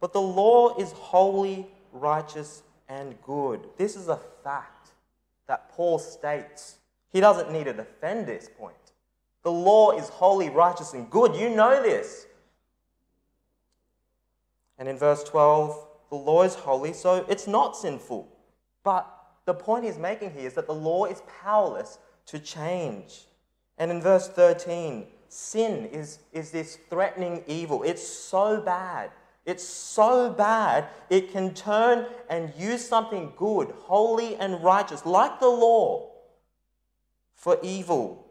But 0.01 0.11
the 0.11 0.21
law 0.21 0.77
is 0.77 0.91
holy, 0.91 1.67
righteous, 1.93 2.63
and 2.89 3.15
good. 3.21 3.61
This 3.77 3.95
is 3.95 4.09
a 4.09 4.19
fact 4.43 4.89
that 5.47 5.69
Paul 5.69 5.99
states. 5.99 6.77
He 7.13 7.21
doesn't 7.21 7.51
need 7.51 7.65
to 7.65 7.73
defend 7.73 8.27
this 8.27 8.49
point. 8.57 8.75
The 9.43 9.51
law 9.51 9.91
is 9.91 10.09
holy, 10.09 10.49
righteous, 10.49 10.93
and 10.93 11.09
good. 11.09 11.35
You 11.35 11.49
know 11.49 11.81
this. 11.81 12.27
And 14.77 14.87
in 14.87 14.97
verse 14.97 15.23
12, 15.23 15.87
the 16.09 16.15
law 16.15 16.43
is 16.43 16.55
holy, 16.55 16.93
so 16.93 17.25
it's 17.29 17.47
not 17.47 17.75
sinful. 17.75 18.27
But 18.83 19.07
the 19.45 19.53
point 19.53 19.85
he's 19.85 19.97
making 19.97 20.31
here 20.31 20.47
is 20.47 20.53
that 20.53 20.67
the 20.67 20.73
law 20.73 21.05
is 21.05 21.21
powerless 21.41 21.97
to 22.27 22.39
change. 22.39 23.25
And 23.77 23.89
in 23.91 24.01
verse 24.01 24.27
13, 24.27 25.05
sin 25.29 25.85
is, 25.87 26.19
is 26.33 26.51
this 26.51 26.77
threatening 26.89 27.43
evil. 27.47 27.83
It's 27.83 28.05
so 28.05 28.61
bad. 28.61 29.11
It's 29.45 29.63
so 29.63 30.29
bad, 30.29 30.87
it 31.09 31.31
can 31.31 31.53
turn 31.55 32.05
and 32.29 32.53
use 32.57 32.87
something 32.87 33.33
good, 33.35 33.73
holy, 33.79 34.35
and 34.35 34.63
righteous, 34.63 35.03
like 35.03 35.39
the 35.39 35.47
law, 35.47 36.11
for 37.33 37.57
evil. 37.63 38.27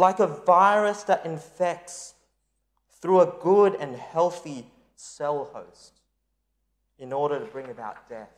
Like 0.00 0.18
a 0.18 0.26
virus 0.26 1.02
that 1.02 1.26
infects 1.26 2.14
through 3.02 3.20
a 3.20 3.34
good 3.42 3.74
and 3.74 3.94
healthy 3.94 4.64
cell 4.96 5.50
host 5.52 6.00
in 6.98 7.12
order 7.12 7.38
to 7.38 7.44
bring 7.44 7.68
about 7.68 8.08
death. 8.08 8.32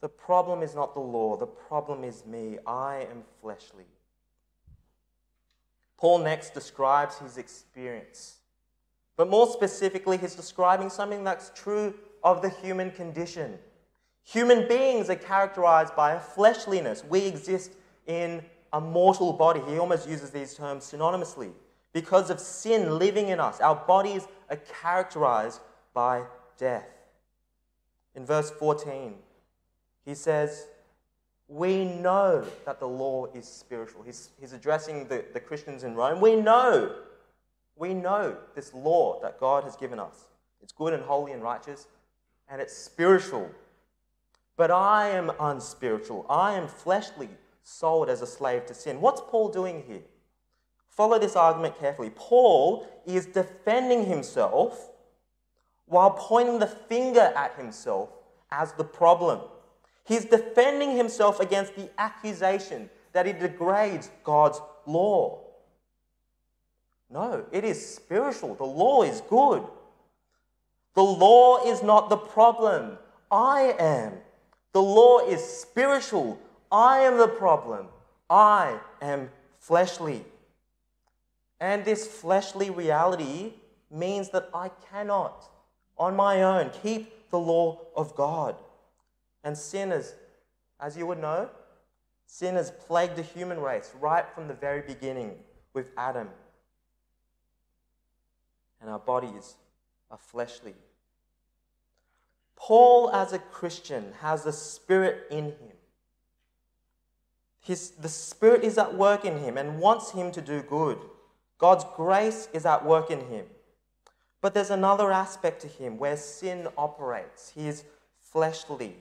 The 0.00 0.08
problem 0.08 0.62
is 0.62 0.76
not 0.76 0.94
the 0.94 1.00
law, 1.00 1.36
the 1.36 1.48
problem 1.48 2.04
is 2.04 2.24
me. 2.24 2.58
I 2.64 3.08
am 3.10 3.24
fleshly. 3.40 3.86
Paul 5.96 6.20
next 6.20 6.54
describes 6.54 7.18
his 7.18 7.38
experience. 7.38 8.36
But 9.16 9.28
more 9.28 9.48
specifically, 9.48 10.16
he's 10.16 10.36
describing 10.36 10.90
something 10.90 11.24
that's 11.24 11.50
true 11.56 11.94
of 12.22 12.40
the 12.40 12.50
human 12.50 12.92
condition. 12.92 13.58
Human 14.24 14.66
beings 14.66 15.10
are 15.10 15.16
characterized 15.16 15.94
by 15.94 16.14
a 16.14 16.20
fleshliness. 16.20 17.04
We 17.04 17.26
exist 17.26 17.72
in 18.06 18.42
a 18.72 18.80
mortal 18.80 19.32
body. 19.32 19.60
He 19.68 19.78
almost 19.78 20.08
uses 20.08 20.30
these 20.30 20.54
terms 20.54 20.90
synonymously. 20.90 21.52
Because 21.92 22.30
of 22.30 22.40
sin 22.40 22.98
living 22.98 23.28
in 23.28 23.38
us, 23.38 23.60
our 23.60 23.76
bodies 23.76 24.26
are 24.50 24.56
characterized 24.82 25.60
by 25.92 26.24
death. 26.58 26.88
In 28.16 28.24
verse 28.26 28.50
14, 28.50 29.14
he 30.04 30.14
says, 30.14 30.66
We 31.46 31.84
know 31.84 32.44
that 32.64 32.80
the 32.80 32.88
law 32.88 33.26
is 33.26 33.46
spiritual. 33.46 34.02
He's, 34.02 34.30
he's 34.40 34.52
addressing 34.52 35.06
the, 35.06 35.24
the 35.32 35.40
Christians 35.40 35.84
in 35.84 35.94
Rome. 35.94 36.20
We 36.20 36.34
know, 36.34 36.96
we 37.76 37.94
know 37.94 38.36
this 38.54 38.72
law 38.74 39.20
that 39.22 39.38
God 39.38 39.64
has 39.64 39.76
given 39.76 40.00
us. 40.00 40.24
It's 40.62 40.72
good 40.72 40.94
and 40.94 41.02
holy 41.02 41.32
and 41.32 41.42
righteous, 41.42 41.86
and 42.48 42.60
it's 42.60 42.76
spiritual. 42.76 43.50
But 44.56 44.70
I 44.70 45.10
am 45.10 45.32
unspiritual. 45.40 46.26
I 46.28 46.54
am 46.54 46.68
fleshly, 46.68 47.28
sold 47.62 48.08
as 48.08 48.22
a 48.22 48.26
slave 48.26 48.66
to 48.66 48.74
sin. 48.74 49.00
What's 49.00 49.20
Paul 49.20 49.48
doing 49.48 49.84
here? 49.86 50.02
Follow 50.88 51.18
this 51.18 51.34
argument 51.34 51.78
carefully. 51.78 52.10
Paul 52.14 52.86
is 53.04 53.26
defending 53.26 54.06
himself 54.06 54.90
while 55.86 56.12
pointing 56.12 56.60
the 56.60 56.66
finger 56.66 57.32
at 57.36 57.54
himself 57.54 58.10
as 58.52 58.72
the 58.74 58.84
problem. 58.84 59.40
He's 60.04 60.24
defending 60.24 60.96
himself 60.96 61.40
against 61.40 61.74
the 61.74 61.90
accusation 61.98 62.90
that 63.12 63.26
he 63.26 63.32
degrades 63.32 64.10
God's 64.22 64.60
law. 64.86 65.40
No, 67.10 67.44
it 67.52 67.64
is 67.64 67.94
spiritual. 67.94 68.54
The 68.54 68.64
law 68.64 69.02
is 69.02 69.20
good. 69.22 69.64
The 70.94 71.02
law 71.02 71.64
is 71.64 71.82
not 71.82 72.08
the 72.08 72.16
problem. 72.16 72.98
I 73.30 73.74
am. 73.78 74.12
The 74.74 74.82
law 74.82 75.20
is 75.20 75.42
spiritual. 75.42 76.38
I 76.70 76.98
am 76.98 77.16
the 77.16 77.28
problem. 77.28 77.86
I 78.28 78.80
am 79.00 79.30
fleshly. 79.60 80.24
And 81.60 81.84
this 81.84 82.08
fleshly 82.08 82.70
reality 82.70 83.52
means 83.88 84.30
that 84.30 84.50
I 84.52 84.70
cannot, 84.90 85.48
on 85.96 86.16
my 86.16 86.42
own, 86.42 86.70
keep 86.82 87.30
the 87.30 87.38
law 87.38 87.82
of 87.96 88.16
God. 88.16 88.56
And 89.44 89.56
sin 89.56 89.92
is, 89.92 90.12
as 90.80 90.96
you 90.96 91.06
would 91.06 91.20
know, 91.20 91.48
sin 92.26 92.56
has 92.56 92.72
plagued 92.72 93.14
the 93.14 93.22
human 93.22 93.60
race 93.60 93.92
right 94.00 94.26
from 94.34 94.48
the 94.48 94.54
very 94.54 94.82
beginning 94.82 95.36
with 95.72 95.86
Adam. 95.96 96.28
And 98.80 98.90
our 98.90 98.98
bodies 98.98 99.54
are 100.10 100.18
fleshly. 100.18 100.74
Paul, 102.56 103.10
as 103.10 103.32
a 103.32 103.38
Christian, 103.38 104.12
has 104.20 104.44
the 104.44 104.52
Spirit 104.52 105.26
in 105.30 105.44
him. 105.44 105.76
His, 107.60 107.90
the 107.90 108.08
Spirit 108.08 108.62
is 108.62 108.78
at 108.78 108.94
work 108.94 109.24
in 109.24 109.38
him 109.38 109.56
and 109.56 109.80
wants 109.80 110.12
him 110.12 110.30
to 110.32 110.42
do 110.42 110.62
good. 110.62 110.98
God's 111.58 111.84
grace 111.96 112.48
is 112.52 112.66
at 112.66 112.84
work 112.84 113.10
in 113.10 113.20
him. 113.28 113.46
But 114.40 114.52
there's 114.52 114.70
another 114.70 115.10
aspect 115.10 115.62
to 115.62 115.68
him 115.68 115.96
where 115.96 116.16
sin 116.16 116.68
operates. 116.76 117.52
He 117.54 117.66
is 117.66 117.84
fleshly. 118.20 118.94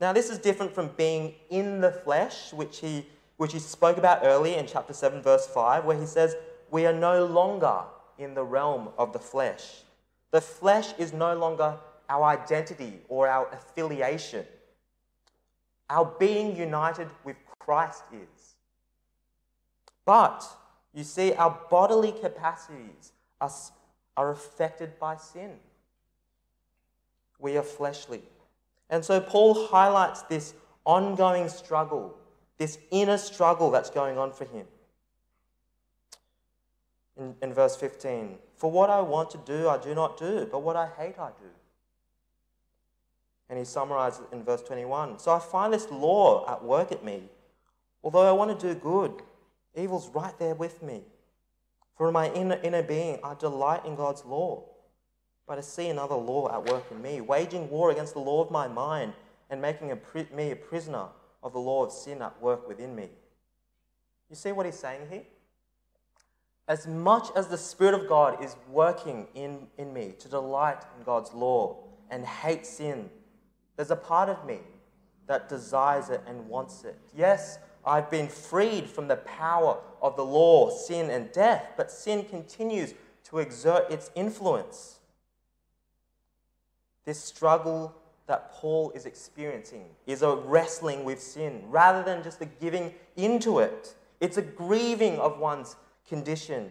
Now, 0.00 0.12
this 0.12 0.30
is 0.30 0.38
different 0.38 0.74
from 0.74 0.90
being 0.96 1.34
in 1.48 1.80
the 1.80 1.92
flesh, 1.92 2.52
which 2.52 2.80
he, 2.80 3.06
which 3.36 3.52
he 3.52 3.60
spoke 3.60 3.98
about 3.98 4.20
earlier 4.24 4.58
in 4.58 4.66
chapter 4.66 4.92
7, 4.92 5.22
verse 5.22 5.46
5, 5.46 5.84
where 5.84 5.96
he 5.96 6.06
says, 6.06 6.34
We 6.72 6.86
are 6.86 6.92
no 6.92 7.24
longer 7.24 7.82
in 8.18 8.34
the 8.34 8.42
realm 8.42 8.88
of 8.98 9.12
the 9.12 9.20
flesh. 9.20 9.82
The 10.32 10.40
flesh 10.40 10.92
is 10.98 11.12
no 11.12 11.36
longer 11.36 11.76
our 12.12 12.24
identity 12.24 13.00
or 13.08 13.26
our 13.26 13.48
affiliation. 13.54 14.44
Our 15.88 16.14
being 16.20 16.54
united 16.54 17.08
with 17.24 17.36
Christ 17.58 18.02
is. 18.12 18.54
But, 20.04 20.44
you 20.92 21.04
see, 21.04 21.32
our 21.32 21.58
bodily 21.70 22.12
capacities 22.12 23.12
are, 23.40 23.50
are 24.16 24.30
affected 24.30 24.98
by 24.98 25.16
sin. 25.16 25.52
We 27.38 27.56
are 27.56 27.62
fleshly. 27.62 28.22
And 28.90 29.02
so 29.02 29.18
Paul 29.18 29.68
highlights 29.68 30.20
this 30.22 30.52
ongoing 30.84 31.48
struggle, 31.48 32.14
this 32.58 32.78
inner 32.90 33.16
struggle 33.16 33.70
that's 33.70 33.88
going 33.88 34.18
on 34.18 34.32
for 34.32 34.44
him. 34.44 34.66
In, 37.16 37.34
in 37.40 37.54
verse 37.54 37.76
15, 37.76 38.36
for 38.56 38.70
what 38.70 38.90
I 38.90 39.00
want 39.00 39.30
to 39.30 39.38
do, 39.46 39.68
I 39.68 39.78
do 39.78 39.94
not 39.94 40.18
do, 40.18 40.46
but 40.50 40.62
what 40.62 40.76
I 40.76 40.88
hate, 40.98 41.18
I 41.18 41.28
do. 41.28 41.48
And 43.52 43.58
he 43.58 43.66
summarizes 43.66 44.20
it 44.20 44.34
in 44.34 44.42
verse 44.42 44.62
21. 44.62 45.18
So 45.18 45.30
I 45.30 45.38
find 45.38 45.74
this 45.74 45.90
law 45.90 46.50
at 46.50 46.64
work 46.64 46.90
at 46.90 47.04
me. 47.04 47.24
Although 48.02 48.26
I 48.26 48.32
want 48.32 48.58
to 48.58 48.66
do 48.66 48.80
good, 48.80 49.20
evil's 49.74 50.08
right 50.08 50.32
there 50.38 50.54
with 50.54 50.82
me. 50.82 51.02
For 51.94 52.06
in 52.06 52.14
my 52.14 52.32
inner, 52.32 52.58
inner 52.62 52.82
being, 52.82 53.18
I 53.22 53.34
delight 53.34 53.84
in 53.84 53.94
God's 53.94 54.24
law. 54.24 54.64
But 55.46 55.58
I 55.58 55.60
see 55.60 55.88
another 55.88 56.14
law 56.14 56.50
at 56.50 56.72
work 56.72 56.84
in 56.90 57.02
me, 57.02 57.20
waging 57.20 57.68
war 57.68 57.90
against 57.90 58.14
the 58.14 58.20
law 58.20 58.42
of 58.42 58.50
my 58.50 58.68
mind 58.68 59.12
and 59.50 59.60
making 59.60 59.92
a, 59.92 59.98
me 60.34 60.52
a 60.52 60.56
prisoner 60.56 61.08
of 61.42 61.52
the 61.52 61.60
law 61.60 61.84
of 61.84 61.92
sin 61.92 62.22
at 62.22 62.40
work 62.40 62.66
within 62.66 62.96
me. 62.96 63.10
You 64.30 64.36
see 64.36 64.52
what 64.52 64.64
he's 64.64 64.78
saying 64.78 65.02
here? 65.10 65.24
As 66.66 66.86
much 66.86 67.28
as 67.36 67.48
the 67.48 67.58
Spirit 67.58 67.92
of 67.92 68.08
God 68.08 68.42
is 68.42 68.56
working 68.70 69.26
in, 69.34 69.66
in 69.76 69.92
me 69.92 70.14
to 70.20 70.28
delight 70.30 70.78
in 70.96 71.04
God's 71.04 71.34
law 71.34 71.84
and 72.08 72.24
hate 72.24 72.64
sin, 72.64 73.10
there's 73.76 73.90
a 73.90 73.96
part 73.96 74.28
of 74.28 74.44
me 74.46 74.58
that 75.26 75.48
desires 75.48 76.10
it 76.10 76.22
and 76.26 76.48
wants 76.48 76.84
it. 76.84 76.98
Yes, 77.16 77.58
I've 77.84 78.10
been 78.10 78.28
freed 78.28 78.88
from 78.88 79.08
the 79.08 79.16
power 79.16 79.78
of 80.00 80.16
the 80.16 80.24
law, 80.24 80.70
sin, 80.70 81.10
and 81.10 81.32
death, 81.32 81.72
but 81.76 81.90
sin 81.90 82.24
continues 82.24 82.94
to 83.24 83.38
exert 83.38 83.90
its 83.90 84.10
influence. 84.14 84.98
This 87.04 87.22
struggle 87.22 87.94
that 88.26 88.52
Paul 88.52 88.92
is 88.94 89.06
experiencing 89.06 89.86
is 90.06 90.22
a 90.22 90.36
wrestling 90.36 91.04
with 91.04 91.20
sin 91.20 91.62
rather 91.68 92.02
than 92.02 92.22
just 92.22 92.40
a 92.40 92.44
giving 92.44 92.94
into 93.16 93.58
it. 93.58 93.94
It's 94.20 94.36
a 94.36 94.42
grieving 94.42 95.18
of 95.18 95.38
one's 95.38 95.76
condition, 96.08 96.70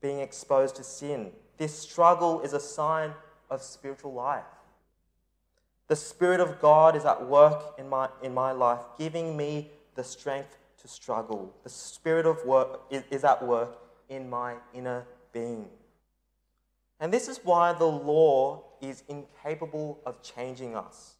being 0.00 0.18
exposed 0.20 0.76
to 0.76 0.84
sin. 0.84 1.30
This 1.56 1.78
struggle 1.78 2.40
is 2.40 2.52
a 2.52 2.60
sign 2.60 3.12
of 3.50 3.62
spiritual 3.62 4.12
life. 4.12 4.44
The 5.88 5.96
Spirit 5.96 6.40
of 6.40 6.60
God 6.60 6.96
is 6.96 7.06
at 7.06 7.26
work 7.26 7.74
in 7.78 7.88
my, 7.88 8.10
in 8.22 8.34
my 8.34 8.52
life, 8.52 8.80
giving 8.98 9.36
me 9.36 9.70
the 9.94 10.04
strength 10.04 10.58
to 10.82 10.88
struggle. 10.88 11.54
The 11.64 11.70
Spirit 11.70 12.26
of 12.26 12.44
work 12.44 12.82
is, 12.90 13.02
is 13.10 13.24
at 13.24 13.44
work 13.44 13.78
in 14.10 14.28
my 14.28 14.56
inner 14.74 15.06
being. 15.32 15.66
And 17.00 17.12
this 17.12 17.26
is 17.26 17.40
why 17.42 17.72
the 17.72 17.86
law 17.86 18.64
is 18.82 19.02
incapable 19.08 19.98
of 20.04 20.22
changing 20.22 20.76
us. 20.76 21.14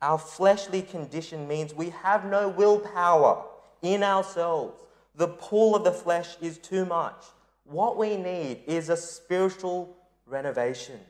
Our 0.00 0.18
fleshly 0.18 0.80
condition 0.80 1.46
means 1.46 1.74
we 1.74 1.90
have 1.90 2.24
no 2.24 2.48
willpower 2.48 3.44
in 3.82 4.02
ourselves. 4.02 4.82
The 5.16 5.28
pull 5.28 5.76
of 5.76 5.84
the 5.84 5.92
flesh 5.92 6.36
is 6.40 6.56
too 6.58 6.86
much. 6.86 7.24
What 7.64 7.98
we 7.98 8.16
need 8.16 8.62
is 8.66 8.88
a 8.88 8.96
spiritual 8.96 9.96
renovation 10.26 11.00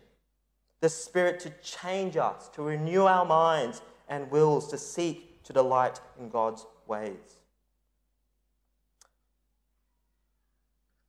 the 0.86 0.90
Spirit 0.90 1.40
to 1.40 1.50
change 1.64 2.16
us, 2.16 2.48
to 2.50 2.62
renew 2.62 3.06
our 3.06 3.24
minds 3.24 3.82
and 4.08 4.30
wills 4.30 4.68
to 4.68 4.78
seek 4.78 5.42
to 5.42 5.52
delight 5.52 5.98
in 6.16 6.28
God's 6.28 6.64
ways. 6.86 7.40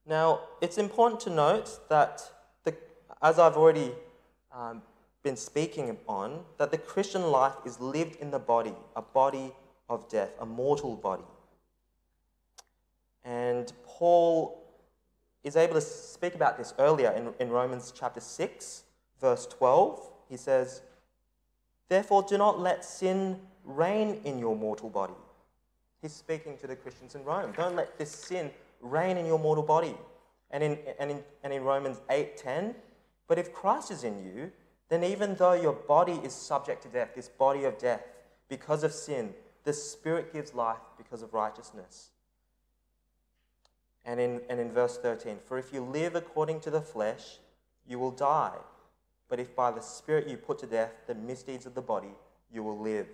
Now, 0.03 0.39
it's 0.61 0.79
important 0.79 1.21
to 1.21 1.29
note 1.29 1.87
that, 1.89 2.23
the, 2.63 2.73
as 3.21 3.37
I've 3.37 3.55
already 3.55 3.91
um, 4.51 4.81
been 5.21 5.37
speaking 5.37 5.95
on, 6.07 6.43
that 6.57 6.71
the 6.71 6.79
Christian 6.79 7.29
life 7.29 7.53
is 7.63 7.79
lived 7.79 8.15
in 8.15 8.31
the 8.31 8.39
body, 8.39 8.73
a 8.95 9.03
body 9.03 9.51
of 9.91 10.09
death, 10.09 10.31
a 10.39 10.45
mortal 10.47 10.95
body. 10.95 11.29
And 13.23 13.71
Paul 13.85 14.59
is 15.43 15.55
able 15.55 15.75
to 15.75 15.81
speak 15.81 16.33
about 16.33 16.57
this 16.57 16.73
earlier 16.79 17.11
in, 17.11 17.31
in 17.39 17.51
Romans 17.51 17.93
chapter 17.95 18.19
6, 18.21 18.85
verse 19.19 19.45
12, 19.47 20.01
he 20.30 20.38
says, 20.38 20.82
Therefore, 21.89 22.23
do 22.23 22.38
not 22.38 22.60
let 22.60 22.84
sin 22.84 23.39
reign 23.63 24.21
in 24.23 24.39
your 24.39 24.56
mortal 24.56 24.89
body. 24.89 25.13
He's 26.01 26.13
speaking 26.13 26.58
to 26.60 26.67
the 26.67 26.75
Christians 26.75 27.15
in 27.15 27.23
Rome. 27.23 27.53
Don't 27.56 27.75
let 27.75 27.97
this 27.97 28.12
sin 28.12 28.51
reign 28.82 29.17
in 29.17 29.25
your 29.25 29.39
mortal 29.39 29.63
body. 29.63 29.95
And 30.51 30.63
in, 30.63 30.77
and 30.99 31.12
in, 31.12 31.23
and 31.43 31.51
in 31.51 31.63
Romans 31.63 31.99
8:10, 32.10 32.75
but 33.27 33.38
if 33.38 33.53
Christ 33.53 33.91
is 33.91 34.03
in 34.03 34.23
you, 34.23 34.51
then 34.89 35.03
even 35.03 35.36
though 35.36 35.53
your 35.53 35.73
body 35.73 36.19
is 36.23 36.34
subject 36.34 36.84
to 36.84 36.88
death, 36.88 37.10
this 37.15 37.27
body 37.27 37.65
of 37.65 37.77
death, 37.77 38.01
because 38.47 38.84
of 38.84 38.93
sin, 38.93 39.34
the 39.65 39.73
Spirit 39.73 40.32
gives 40.32 40.53
life 40.53 40.77
because 40.97 41.21
of 41.21 41.34
righteousness. 41.34 42.12
And 44.06 44.21
in, 44.21 44.39
and 44.49 44.62
in 44.62 44.71
verse 44.71 44.97
13, 44.97 45.39
for 45.43 45.58
if 45.58 45.73
you 45.73 45.82
live 45.82 46.15
according 46.15 46.62
to 46.62 46.69
the 46.69 46.80
flesh, 46.80 47.39
you 47.86 47.99
will 47.99 48.12
die. 48.12 48.56
But 49.29 49.39
if 49.39 49.55
by 49.55 49.71
the 49.71 49.81
Spirit 49.81 50.27
you 50.27 50.37
put 50.37 50.59
to 50.59 50.65
death 50.65 50.91
the 51.07 51.15
misdeeds 51.15 51.65
of 51.65 51.75
the 51.75 51.81
body, 51.81 52.15
you 52.51 52.63
will 52.63 52.79
live. 52.79 53.07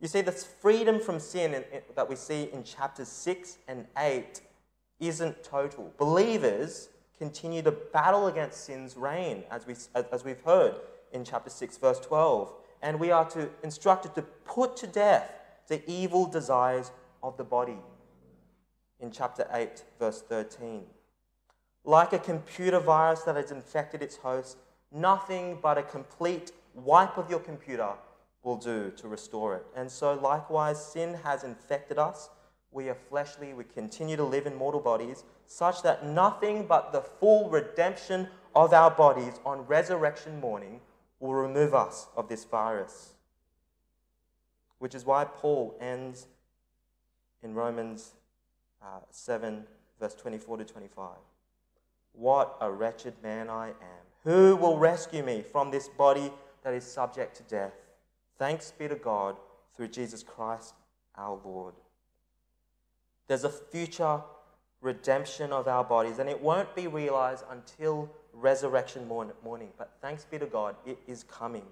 You 0.00 0.08
see, 0.08 0.20
this 0.20 0.44
freedom 0.44 1.00
from 1.00 1.18
sin 1.18 1.54
in, 1.54 1.64
in, 1.72 1.80
that 1.96 2.08
we 2.08 2.16
see 2.16 2.48
in 2.52 2.62
chapters 2.62 3.08
6 3.08 3.58
and 3.66 3.86
8 3.96 4.40
isn't 5.00 5.42
total. 5.42 5.92
Believers 5.98 6.88
continue 7.18 7.62
to 7.62 7.72
battle 7.72 8.28
against 8.28 8.64
sin's 8.64 8.96
reign, 8.96 9.42
as, 9.50 9.66
we, 9.66 9.74
as 10.12 10.24
we've 10.24 10.40
heard 10.42 10.76
in 11.12 11.24
chapter 11.24 11.50
6, 11.50 11.78
verse 11.78 11.98
12. 12.00 12.52
And 12.80 13.00
we 13.00 13.10
are 13.10 13.28
to, 13.30 13.50
instructed 13.62 14.14
to 14.14 14.22
put 14.22 14.76
to 14.78 14.86
death 14.86 15.32
the 15.66 15.82
evil 15.90 16.26
desires 16.26 16.92
of 17.22 17.36
the 17.36 17.44
body 17.44 17.78
in 19.00 19.10
chapter 19.10 19.46
8, 19.52 19.84
verse 19.98 20.22
13. 20.22 20.82
Like 21.84 22.12
a 22.12 22.18
computer 22.18 22.78
virus 22.78 23.22
that 23.22 23.36
has 23.36 23.50
infected 23.50 24.02
its 24.02 24.16
host, 24.16 24.58
Nothing 24.90 25.58
but 25.60 25.78
a 25.78 25.82
complete 25.82 26.52
wipe 26.74 27.18
of 27.18 27.28
your 27.30 27.40
computer 27.40 27.90
will 28.42 28.56
do 28.56 28.90
to 28.96 29.08
restore 29.08 29.56
it. 29.56 29.66
And 29.76 29.90
so, 29.90 30.14
likewise, 30.14 30.84
sin 30.84 31.14
has 31.24 31.44
infected 31.44 31.98
us. 31.98 32.30
We 32.70 32.88
are 32.88 32.94
fleshly, 32.94 33.52
we 33.54 33.64
continue 33.64 34.16
to 34.16 34.24
live 34.24 34.46
in 34.46 34.54
mortal 34.54 34.80
bodies, 34.80 35.24
such 35.46 35.82
that 35.82 36.06
nothing 36.06 36.66
but 36.66 36.92
the 36.92 37.00
full 37.00 37.50
redemption 37.50 38.28
of 38.54 38.72
our 38.72 38.90
bodies 38.90 39.40
on 39.44 39.66
resurrection 39.66 40.40
morning 40.40 40.80
will 41.20 41.34
remove 41.34 41.74
us 41.74 42.08
of 42.16 42.28
this 42.28 42.44
virus. 42.44 43.14
Which 44.78 44.94
is 44.94 45.04
why 45.04 45.24
Paul 45.24 45.76
ends 45.80 46.26
in 47.42 47.54
Romans 47.54 48.12
uh, 48.82 49.00
7, 49.10 49.64
verse 49.98 50.14
24 50.14 50.58
to 50.58 50.64
25. 50.64 51.10
What 52.12 52.56
a 52.60 52.70
wretched 52.70 53.14
man 53.22 53.48
I 53.48 53.68
am. 53.68 54.07
Who 54.24 54.56
will 54.56 54.78
rescue 54.78 55.22
me 55.22 55.44
from 55.52 55.70
this 55.70 55.88
body 55.88 56.32
that 56.64 56.74
is 56.74 56.84
subject 56.84 57.36
to 57.36 57.42
death? 57.44 57.72
Thanks 58.38 58.72
be 58.76 58.88
to 58.88 58.96
God 58.96 59.36
through 59.76 59.88
Jesus 59.88 60.22
Christ 60.22 60.74
our 61.16 61.38
Lord. 61.44 61.74
There's 63.26 63.44
a 63.44 63.50
future 63.50 64.20
redemption 64.80 65.52
of 65.52 65.68
our 65.68 65.84
bodies, 65.84 66.18
and 66.18 66.28
it 66.28 66.40
won't 66.40 66.74
be 66.74 66.86
realized 66.86 67.44
until 67.50 68.10
resurrection 68.32 69.06
morning. 69.08 69.68
But 69.76 69.92
thanks 70.00 70.24
be 70.24 70.38
to 70.38 70.46
God, 70.46 70.76
it 70.86 70.98
is 71.06 71.24
coming. 71.24 71.64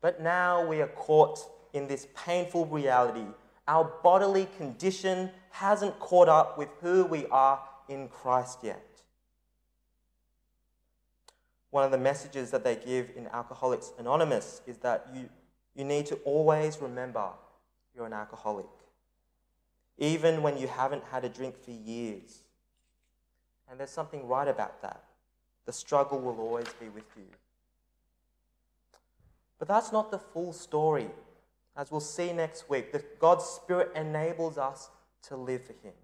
But 0.00 0.20
now 0.20 0.66
we 0.66 0.80
are 0.80 0.88
caught 0.88 1.38
in 1.72 1.86
this 1.86 2.08
painful 2.16 2.66
reality. 2.66 3.26
Our 3.68 3.84
bodily 4.02 4.48
condition 4.58 5.30
hasn't 5.50 5.98
caught 6.00 6.28
up 6.28 6.58
with 6.58 6.68
who 6.80 7.04
we 7.04 7.26
are 7.26 7.60
in 7.88 8.08
Christ 8.08 8.58
yet 8.62 8.91
one 11.72 11.84
of 11.84 11.90
the 11.90 11.98
messages 11.98 12.50
that 12.50 12.64
they 12.64 12.76
give 12.76 13.10
in 13.16 13.26
Alcoholics 13.28 13.92
Anonymous 13.98 14.60
is 14.66 14.76
that 14.78 15.08
you, 15.14 15.28
you 15.74 15.84
need 15.84 16.04
to 16.04 16.16
always 16.16 16.78
remember 16.82 17.30
you're 17.96 18.06
an 18.06 18.12
alcoholic. 18.12 18.66
even 19.98 20.42
when 20.42 20.58
you 20.58 20.68
haven't 20.68 21.02
had 21.10 21.24
a 21.24 21.28
drink 21.28 21.56
for 21.56 21.70
years. 21.70 22.42
And 23.70 23.80
there's 23.80 23.90
something 23.90 24.26
right 24.28 24.48
about 24.48 24.82
that. 24.82 25.02
The 25.64 25.72
struggle 25.72 26.20
will 26.20 26.38
always 26.40 26.68
be 26.78 26.88
with 26.88 27.04
you. 27.16 27.24
But 29.58 29.68
that's 29.68 29.92
not 29.92 30.10
the 30.10 30.18
full 30.18 30.52
story. 30.52 31.08
As 31.74 31.90
we'll 31.90 32.00
see 32.00 32.32
next 32.32 32.68
week, 32.68 32.92
that 32.92 33.18
God's 33.18 33.44
Spirit 33.44 33.92
enables 33.94 34.58
us 34.58 34.90
to 35.28 35.36
live 35.36 35.64
for 35.64 35.74
Him. 35.86 35.94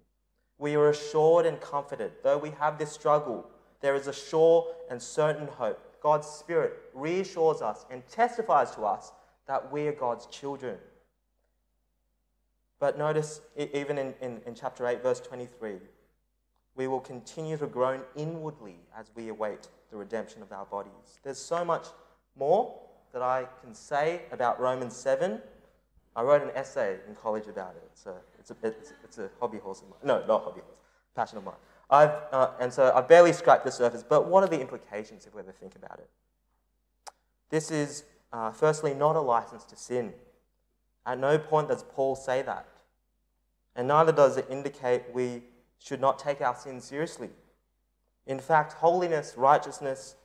We 0.57 0.75
are 0.75 0.89
assured 0.89 1.45
and 1.45 1.59
comforted. 1.61 2.11
Though 2.23 2.37
we 2.39 2.51
have 2.51 2.79
this 2.79 2.91
struggle, 2.91 3.49
there 3.81 3.95
is 3.95 4.07
a 4.07 4.13
sure 4.13 4.67
and 4.89 5.01
certain 5.01 5.47
hope. 5.47 5.79
God's 6.01 6.27
Spirit 6.27 6.73
reassures 6.93 7.61
us 7.61 7.85
and 7.89 8.05
testifies 8.07 8.71
to 8.71 8.81
us 8.81 9.11
that 9.47 9.71
we 9.71 9.87
are 9.87 9.93
God's 9.93 10.25
children. 10.27 10.77
But 12.79 12.97
notice, 12.97 13.41
even 13.57 13.97
in, 13.97 14.13
in, 14.21 14.41
in 14.45 14.55
chapter 14.55 14.87
8, 14.87 15.03
verse 15.03 15.19
23, 15.19 15.75
we 16.75 16.87
will 16.87 17.01
continue 17.01 17.57
to 17.57 17.67
groan 17.67 18.01
inwardly 18.15 18.77
as 18.97 19.11
we 19.15 19.27
await 19.27 19.67
the 19.91 19.97
redemption 19.97 20.41
of 20.41 20.51
our 20.53 20.65
bodies. 20.65 21.19
There's 21.23 21.37
so 21.37 21.65
much 21.65 21.87
more 22.37 22.73
that 23.11 23.21
I 23.21 23.47
can 23.61 23.73
say 23.73 24.21
about 24.31 24.61
Romans 24.61 24.95
7. 24.95 25.41
I 26.15 26.21
wrote 26.21 26.41
an 26.41 26.51
essay 26.55 26.97
in 27.07 27.15
college 27.15 27.47
about 27.47 27.75
it. 27.75 28.09
A, 28.09 28.13
it's 28.39 28.51
a, 28.51 28.55
it's, 28.63 28.93
it's 29.03 29.17
a 29.17 29.29
hobby 29.41 29.57
horse 29.57 29.81
of 29.81 29.89
mine. 29.89 29.99
No, 30.03 30.25
not 30.25 30.43
hobby 30.43 30.61
horse, 30.61 30.79
passion 31.15 31.37
of 31.37 31.43
mine. 31.43 31.55
I've, 31.89 32.11
uh, 32.31 32.51
and 32.59 32.71
so 32.71 32.91
I've 32.93 33.07
barely 33.07 33.33
scratched 33.33 33.65
the 33.65 33.71
surface, 33.71 34.03
but 34.07 34.27
what 34.27 34.43
are 34.43 34.47
the 34.47 34.59
implications 34.59 35.25
if 35.25 35.33
we 35.33 35.41
ever 35.41 35.51
think 35.51 35.75
about 35.75 35.99
it? 35.99 36.09
This 37.49 37.71
is, 37.71 38.03
uh, 38.31 38.51
firstly, 38.51 38.93
not 38.93 39.15
a 39.15 39.21
license 39.21 39.63
to 39.65 39.75
sin. 39.75 40.13
At 41.05 41.17
no 41.17 41.39
point 41.39 41.69
does 41.69 41.83
Paul 41.83 42.15
say 42.15 42.41
that. 42.43 42.67
And 43.75 43.87
neither 43.87 44.11
does 44.11 44.37
it 44.37 44.45
indicate 44.49 45.03
we 45.13 45.41
should 45.79 46.01
not 46.01 46.19
take 46.19 46.41
our 46.41 46.55
sins 46.55 46.85
seriously. 46.85 47.29
In 48.27 48.39
fact, 48.39 48.73
holiness, 48.73 49.33
righteousness, 49.35 50.15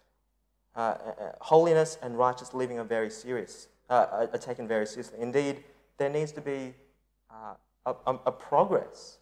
uh, 0.77 0.81
uh, 0.81 0.83
uh, 0.83 1.33
holiness 1.41 1.99
and 2.03 2.19
righteous 2.19 2.53
living 2.53 2.81
are 2.81 2.85
very 2.85 3.09
serious, 3.09 3.69
uh, 3.89 4.27
are 4.33 4.39
taken 4.39 4.67
very 4.67 4.87
seriously. 4.87 5.19
Indeed, 5.21 5.63
there 5.99 6.11
needs 6.11 6.33
to 6.33 6.41
be 6.41 6.75
a, 7.87 7.95
a, 8.27 8.33
progress. 8.33 9.19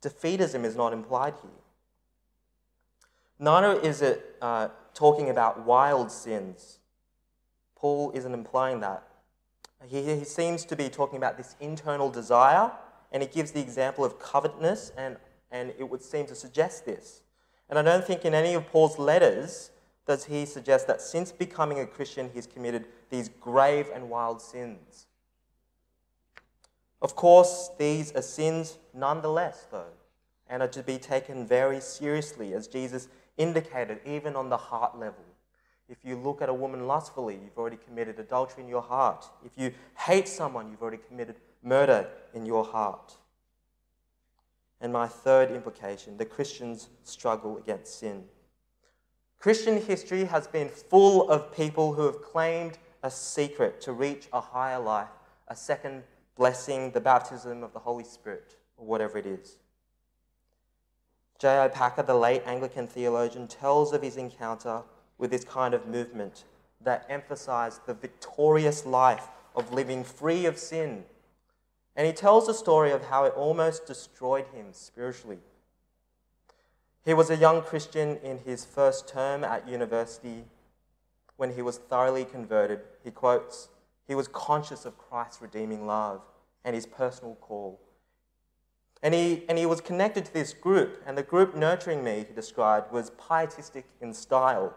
Defeatism 0.00 0.64
is 0.64 0.76
not 0.76 0.92
implied 0.92 1.34
here. 1.42 1.50
Neither 3.38 3.78
is 3.80 4.02
it 4.02 4.36
uh, 4.40 4.68
talking 4.94 5.30
about 5.30 5.64
wild 5.64 6.10
sins. 6.10 6.78
Paul 7.74 8.10
isn't 8.14 8.32
implying 8.32 8.80
that. 8.80 9.06
He, 9.86 10.02
he 10.02 10.24
seems 10.24 10.64
to 10.64 10.76
be 10.76 10.88
talking 10.88 11.18
about 11.18 11.36
this 11.36 11.54
internal 11.60 12.10
desire, 12.10 12.72
and 13.12 13.22
he 13.22 13.28
gives 13.28 13.52
the 13.52 13.60
example 13.60 14.04
of 14.04 14.18
covetousness, 14.18 14.92
and, 14.96 15.16
and 15.50 15.74
it 15.78 15.88
would 15.88 16.02
seem 16.02 16.26
to 16.26 16.34
suggest 16.34 16.86
this. 16.86 17.22
And 17.68 17.78
I 17.78 17.82
don't 17.82 18.04
think 18.04 18.24
in 18.24 18.34
any 18.34 18.54
of 18.54 18.66
Paul's 18.68 18.98
letters 18.98 19.70
does 20.06 20.24
he 20.24 20.46
suggest 20.46 20.86
that 20.86 21.00
since 21.02 21.32
becoming 21.32 21.80
a 21.80 21.86
Christian, 21.86 22.30
he's 22.32 22.46
committed 22.46 22.86
these 23.10 23.28
grave 23.28 23.88
and 23.92 24.08
wild 24.08 24.40
sins. 24.40 25.06
Of 27.02 27.14
course, 27.16 27.70
these 27.78 28.12
are 28.12 28.22
sins 28.22 28.78
nonetheless, 28.94 29.66
though, 29.70 29.92
and 30.48 30.62
are 30.62 30.68
to 30.68 30.82
be 30.82 30.96
taken 30.96 31.46
very 31.46 31.80
seriously, 31.80 32.54
as 32.54 32.68
Jesus 32.68 33.08
indicated, 33.36 34.00
even 34.04 34.36
on 34.36 34.48
the 34.48 34.56
heart 34.56 34.98
level. 34.98 35.24
If 35.88 35.98
you 36.04 36.16
look 36.16 36.42
at 36.42 36.48
a 36.48 36.54
woman 36.54 36.86
lustfully, 36.86 37.38
you've 37.42 37.56
already 37.56 37.76
committed 37.76 38.18
adultery 38.18 38.64
in 38.64 38.68
your 38.68 38.82
heart. 38.82 39.28
If 39.44 39.52
you 39.56 39.72
hate 39.96 40.26
someone, 40.26 40.70
you've 40.70 40.82
already 40.82 41.02
committed 41.06 41.36
murder 41.62 42.08
in 42.34 42.44
your 42.44 42.64
heart. 42.64 43.14
And 44.80 44.92
my 44.92 45.06
third 45.06 45.50
implication 45.50 46.16
the 46.16 46.24
Christian's 46.24 46.88
struggle 47.02 47.56
against 47.58 47.98
sin. 47.98 48.24
Christian 49.38 49.80
history 49.80 50.24
has 50.24 50.46
been 50.46 50.68
full 50.68 51.30
of 51.30 51.54
people 51.54 51.92
who 51.92 52.06
have 52.06 52.22
claimed 52.22 52.78
a 53.02 53.10
secret 53.10 53.80
to 53.82 53.92
reach 53.92 54.28
a 54.32 54.40
higher 54.40 54.80
life, 54.80 55.08
a 55.48 55.54
second 55.54 56.02
blessing, 56.36 56.90
the 56.90 57.00
baptism 57.00 57.62
of 57.62 57.72
the 57.72 57.78
Holy 57.78 58.04
Spirit, 58.04 58.56
or 58.76 58.86
whatever 58.86 59.18
it 59.18 59.26
is. 59.26 59.58
J.I. 61.38 61.68
Packer, 61.68 62.02
the 62.02 62.14
late 62.14 62.42
Anglican 62.46 62.86
theologian, 62.86 63.46
tells 63.46 63.92
of 63.92 64.02
his 64.02 64.16
encounter 64.16 64.82
with 65.18 65.30
this 65.30 65.44
kind 65.44 65.74
of 65.74 65.86
movement 65.86 66.44
that 66.80 67.06
emphasized 67.08 67.86
the 67.86 67.94
victorious 67.94 68.86
life 68.86 69.28
of 69.54 69.72
living 69.72 70.04
free 70.04 70.46
of 70.46 70.58
sin. 70.58 71.04
And 71.94 72.06
he 72.06 72.12
tells 72.12 72.46
the 72.46 72.54
story 72.54 72.90
of 72.90 73.06
how 73.06 73.24
it 73.24 73.34
almost 73.34 73.86
destroyed 73.86 74.46
him 74.54 74.66
spiritually. 74.72 75.38
He 77.04 77.14
was 77.14 77.30
a 77.30 77.36
young 77.36 77.62
Christian 77.62 78.16
in 78.16 78.38
his 78.38 78.64
first 78.64 79.08
term 79.08 79.44
at 79.44 79.68
university 79.68 80.44
when 81.36 81.54
he 81.54 81.62
was 81.62 81.78
thoroughly 81.78 82.24
converted. 82.24 82.80
He 83.04 83.10
quotes, 83.10 83.68
He 84.08 84.14
was 84.14 84.28
conscious 84.28 84.84
of 84.84 84.98
Christ's 84.98 85.40
redeeming 85.40 85.86
love 85.86 86.20
and 86.64 86.74
his 86.74 86.86
personal 86.86 87.36
call. 87.36 87.80
And 89.02 89.14
he, 89.14 89.44
and 89.48 89.58
he 89.58 89.66
was 89.66 89.80
connected 89.80 90.24
to 90.24 90.34
this 90.34 90.52
group, 90.52 91.02
and 91.06 91.16
the 91.16 91.22
group 91.22 91.54
nurturing 91.54 92.02
me, 92.02 92.24
he 92.26 92.34
described, 92.34 92.92
was 92.92 93.10
pietistic 93.10 93.86
in 94.00 94.14
style. 94.14 94.74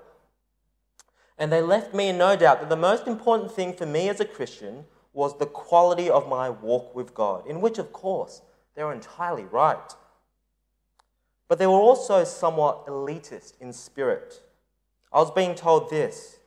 And 1.38 1.52
they 1.52 1.62
left 1.62 1.94
me 1.94 2.10
in 2.10 2.18
no 2.18 2.36
doubt 2.36 2.60
that 2.60 2.70
the 2.70 2.76
most 2.76 3.08
important 3.08 3.52
thing 3.52 3.74
for 3.74 3.86
me 3.86 4.10
as 4.10 4.20
a 4.20 4.26
Christian 4.26 4.86
was 5.14 5.38
the 5.38 5.46
quality 5.46 6.10
of 6.10 6.28
my 6.28 6.50
walk 6.50 6.94
with 6.94 7.14
God, 7.14 7.48
in 7.48 7.62
which, 7.62 7.78
of 7.78 7.94
course, 7.94 8.42
they 8.76 8.84
were 8.84 8.94
entirely 8.94 9.46
right. 9.46 9.96
But 11.48 11.58
they 11.58 11.68
were 11.68 11.74
also 11.74 12.24
somewhat 12.24 12.86
elitist 12.88 13.54
in 13.60 13.74
spirit. 13.74 14.44
I 15.12 15.20
was 15.20 15.32
being 15.32 15.56
told 15.56 15.90
this 15.90 16.40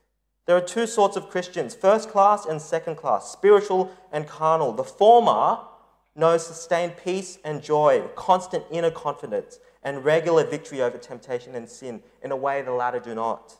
there 0.46 0.56
are 0.56 0.60
two 0.60 0.86
sorts 0.86 1.16
of 1.16 1.28
Christians 1.28 1.74
first 1.74 2.08
class 2.08 2.46
and 2.46 2.60
second 2.60 2.96
class, 2.96 3.30
spiritual 3.30 3.90
and 4.12 4.26
carnal. 4.26 4.72
The 4.72 4.84
former 4.84 5.58
knows 6.14 6.46
sustained 6.46 6.94
peace 7.02 7.38
and 7.44 7.62
joy, 7.62 8.06
constant 8.14 8.64
inner 8.70 8.90
confidence, 8.90 9.58
and 9.82 10.04
regular 10.04 10.44
victory 10.44 10.82
over 10.82 10.98
temptation 10.98 11.54
and 11.54 11.68
sin 11.68 12.02
in 12.22 12.30
a 12.30 12.36
way 12.36 12.62
the 12.62 12.72
latter 12.72 13.00
do 13.00 13.14
not. 13.14 13.56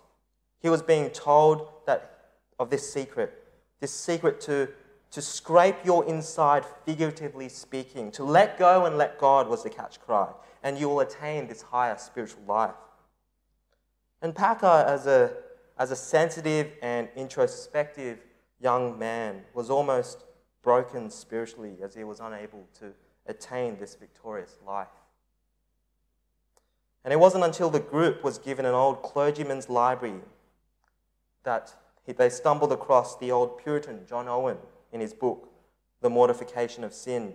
He 0.60 0.68
was 0.68 0.82
being 0.82 1.10
told 1.10 1.68
that 1.86 2.28
of 2.58 2.70
this 2.70 2.92
secret, 2.92 3.32
this 3.80 3.92
secret 3.92 4.40
to, 4.42 4.68
to 5.10 5.22
scrape 5.22 5.76
your 5.84 6.04
inside, 6.06 6.64
figuratively 6.86 7.48
speaking, 7.48 8.10
to 8.12 8.24
let 8.24 8.58
go 8.58 8.86
and 8.86 8.96
let 8.96 9.18
God 9.18 9.48
was 9.48 9.62
the 9.62 9.70
catch 9.70 10.00
cry 10.00 10.28
and 10.62 10.78
you 10.78 10.88
will 10.88 11.00
attain 11.00 11.48
this 11.48 11.62
higher 11.62 11.96
spiritual 11.98 12.42
life. 12.46 12.74
And 14.20 14.34
Packer, 14.34 14.66
as 14.66 15.06
a, 15.06 15.32
as 15.78 15.90
a 15.90 15.96
sensitive 15.96 16.70
and 16.82 17.08
introspective 17.16 18.20
young 18.60 18.98
man, 18.98 19.42
was 19.54 19.70
almost 19.70 20.24
broken 20.62 21.10
spiritually 21.10 21.76
as 21.82 21.94
he 21.94 22.04
was 22.04 22.20
unable 22.20 22.66
to 22.78 22.92
attain 23.26 23.76
this 23.78 23.94
victorious 23.94 24.56
life. 24.66 24.88
And 27.04 27.12
it 27.12 27.18
wasn't 27.18 27.44
until 27.44 27.68
the 27.68 27.80
group 27.80 28.22
was 28.22 28.38
given 28.38 28.64
an 28.64 28.74
old 28.74 29.02
clergyman's 29.02 29.68
library 29.68 30.20
that 31.42 31.74
they 32.06 32.30
stumbled 32.30 32.72
across 32.72 33.16
the 33.16 33.30
old 33.30 33.58
Puritan 33.58 34.00
John 34.08 34.28
Owen 34.28 34.58
in 34.92 35.00
his 35.00 35.12
book, 35.12 35.48
The 36.00 36.10
Mortification 36.10 36.84
of 36.84 36.92
Sin. 36.92 37.34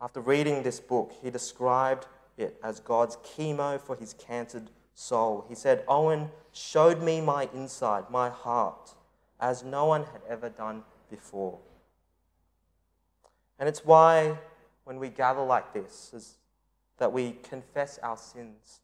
After 0.00 0.20
reading 0.20 0.62
this 0.62 0.80
book, 0.80 1.12
he 1.22 1.30
described 1.30 2.06
it 2.36 2.56
as 2.62 2.80
God's 2.80 3.16
chemo 3.18 3.80
for 3.80 3.94
his 3.94 4.14
cancered 4.14 4.70
soul. 4.94 5.44
He 5.48 5.54
said, 5.54 5.84
Owen 5.86 6.30
showed 6.52 7.02
me 7.02 7.20
my 7.20 7.48
inside, 7.54 8.10
my 8.10 8.28
heart, 8.28 8.94
as 9.38 9.62
no 9.62 9.86
one 9.86 10.04
had 10.04 10.22
ever 10.28 10.48
done 10.48 10.82
before. 11.12 11.58
And 13.60 13.68
it's 13.68 13.84
why 13.84 14.38
when 14.84 14.98
we 14.98 15.08
gather 15.08 15.42
like 15.42 15.72
this, 15.72 16.10
is 16.14 16.38
that 16.98 17.12
we 17.12 17.36
confess 17.42 17.98
our 18.02 18.16
sins. 18.16 18.80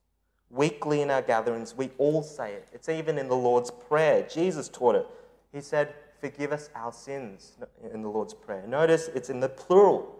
Weekly 0.51 1.03
in 1.03 1.11
our 1.11 1.23
gatherings, 1.23 1.75
we 1.77 1.91
all 1.99 2.23
say 2.23 2.53
it. 2.53 2.69
It's 2.73 2.89
even 2.89 3.19
in 3.19 3.29
the 3.29 3.37
Lord's 3.37 3.71
Prayer. 3.71 4.27
Jesus 4.33 4.69
taught 4.69 4.95
it. 4.95 5.07
He 5.53 5.61
said, 5.61 5.95
Forgive 6.21 6.53
us 6.53 6.71
our 6.75 6.93
sins 6.93 7.53
in 7.93 8.03
the 8.03 8.09
Lord's 8.09 8.35
Prayer. 8.35 8.67
Notice 8.67 9.09
it's 9.15 9.31
in 9.31 9.41
the 9.41 9.49
plural 9.49 10.17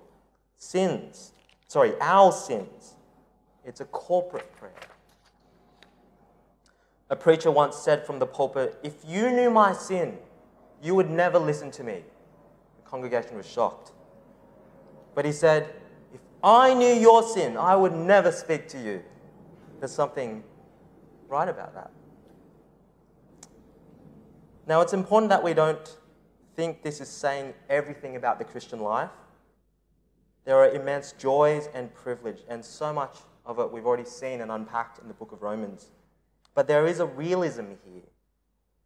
sins. 0.57 1.33
Sorry, 1.67 1.93
our 2.01 2.31
sins. 2.31 2.95
It's 3.65 3.81
a 3.81 3.85
corporate 3.85 4.55
prayer. 4.57 4.73
A 7.11 7.17
preacher 7.17 7.51
once 7.51 7.77
said 7.77 8.05
from 8.07 8.19
the 8.19 8.27
pulpit, 8.27 8.79
If 8.83 8.97
you 9.07 9.31
knew 9.31 9.51
my 9.51 9.73
sin, 9.73 10.19
you 10.83 10.95
would 10.95 11.11
never 11.11 11.39
listen 11.39 11.71
to 11.73 11.85
me. 11.85 12.03
The 12.83 12.91
congregation 12.91 13.37
was 13.37 13.47
shocked. 13.47 13.93
But 15.15 15.25
he 15.25 15.33
said, 15.33 15.75
If 16.15 16.21
I 16.43 16.75
knew 16.75 16.93
your 16.93 17.23
sin, 17.23 17.57
I 17.57 17.75
would 17.77 17.93
never 17.93 18.31
speak 18.31 18.69
to 18.69 18.83
you. 18.83 19.03
There's 19.81 19.93
something 19.93 20.43
right 21.29 21.49
about 21.49 21.75
that. 21.75 21.91
Now, 24.67 24.81
it's 24.81 24.93
important 24.93 25.31
that 25.31 25.43
we 25.43 25.55
don't 25.55 25.97
think 26.55 26.83
this 26.83 27.01
is 27.01 27.09
saying 27.09 27.55
everything 27.71 28.17
about 28.17 28.39
the 28.39 28.45
Christian 28.45 28.81
life. 28.81 29.11
There 30.45 30.57
are 30.57 30.69
immense 30.71 31.13
joys 31.13 31.69
and 31.75 31.93
privilege, 31.95 32.41
and 32.49 32.65
so 32.65 32.93
much 32.93 33.17
of 33.47 33.59
it 33.59 33.73
we've 33.73 33.87
already 33.87 34.05
seen 34.05 34.41
and 34.41 34.51
unpacked 34.51 34.99
in 34.99 35.09
the 35.09 35.15
book 35.15 35.33
of 35.33 35.43
Romans. 35.43 35.91
But 36.55 36.69
there 36.69 36.87
is 36.87 37.01
a 37.01 37.07
realism 37.07 37.67
here. 37.85 38.03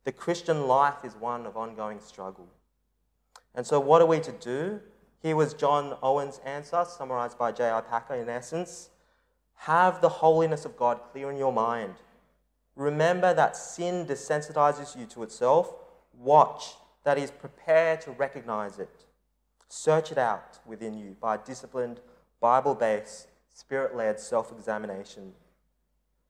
The 0.05 0.13
Christian 0.13 0.67
life 0.67 1.05
is 1.05 1.15
one 1.15 1.47
of 1.47 1.57
ongoing 1.57 2.01
struggle. 2.01 2.49
And 3.55 3.67
so, 3.67 3.79
what 3.79 4.03
are 4.03 4.07
we 4.07 4.21
to 4.21 4.33
do? 4.33 4.81
Here 5.23 5.37
was 5.37 5.55
John 5.55 5.97
Owen's 6.03 6.41
answer, 6.45 6.85
summarized 6.85 7.39
by 7.39 7.53
J.I. 7.53 7.81
Packer 7.83 8.15
in 8.15 8.29
essence. 8.29 8.91
Have 9.55 10.01
the 10.01 10.09
holiness 10.09 10.65
of 10.65 10.77
God 10.77 11.01
clear 11.13 11.31
in 11.31 11.37
your 11.37 11.53
mind. 11.53 11.95
Remember 12.75 13.33
that 13.33 13.57
sin 13.57 14.07
desensitizes 14.07 14.99
you 14.99 15.07
to 15.07 15.23
itself. 15.23 15.73
Watch, 16.19 16.75
that 17.05 17.19
is, 17.19 17.31
prepare 17.31 17.97
to 17.99 18.11
recognize 18.11 18.79
it. 18.81 19.05
Search 19.69 20.11
it 20.11 20.19
out 20.19 20.59
within 20.67 20.95
you 20.95 21.17
by 21.21 21.37
disciplined, 21.37 22.01
Bible 22.41 22.75
based, 22.75 23.29
spirit 23.55 23.95
led 23.95 24.19
self 24.19 24.51
examination. 24.51 25.33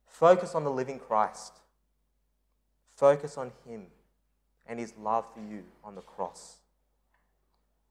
Focus 0.06 0.54
on 0.54 0.64
the 0.64 0.70
living 0.70 0.98
Christ. 0.98 1.61
Focus 3.02 3.36
on 3.36 3.50
Him 3.66 3.86
and 4.64 4.78
His 4.78 4.94
love 4.96 5.24
for 5.34 5.40
you 5.40 5.64
on 5.82 5.96
the 5.96 6.02
cross. 6.02 6.58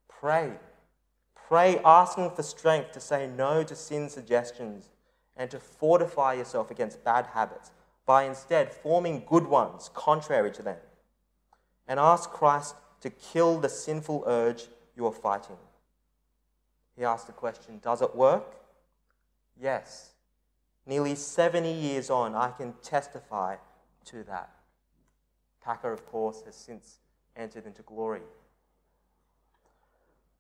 Pray. 0.07 0.53
Pray 1.35 1.79
asking 1.83 2.29
for 2.29 2.43
strength 2.43 2.93
to 2.93 3.01
say 3.01 3.27
no 3.27 3.61
to 3.61 3.75
sin 3.75 4.07
suggestions 4.07 4.87
and 5.35 5.51
to 5.51 5.59
fortify 5.59 6.35
yourself 6.35 6.71
against 6.71 7.03
bad 7.03 7.25
habits 7.33 7.71
by 8.05 8.23
instead 8.23 8.71
forming 8.71 9.25
good 9.27 9.47
ones 9.47 9.89
contrary 9.93 10.49
to 10.49 10.63
them. 10.63 10.77
And 11.89 11.99
ask 11.99 12.29
Christ 12.29 12.75
to 13.01 13.09
kill 13.09 13.59
the 13.59 13.67
sinful 13.67 14.23
urge 14.25 14.69
you 14.95 15.05
are 15.05 15.11
fighting. 15.11 15.57
He 16.95 17.03
asked 17.03 17.27
the 17.27 17.33
question 17.33 17.81
Does 17.83 18.01
it 18.01 18.15
work? 18.15 18.55
Yes. 19.61 20.11
Nearly 20.85 21.15
70 21.15 21.69
years 21.69 22.09
on, 22.09 22.33
I 22.33 22.51
can 22.51 22.75
testify 22.81 23.57
to 24.05 24.23
that. 24.23 24.51
Packer, 25.63 25.91
of 25.91 26.05
course, 26.05 26.41
has 26.45 26.55
since 26.55 26.97
entered 27.35 27.65
into 27.65 27.81
glory. 27.83 28.21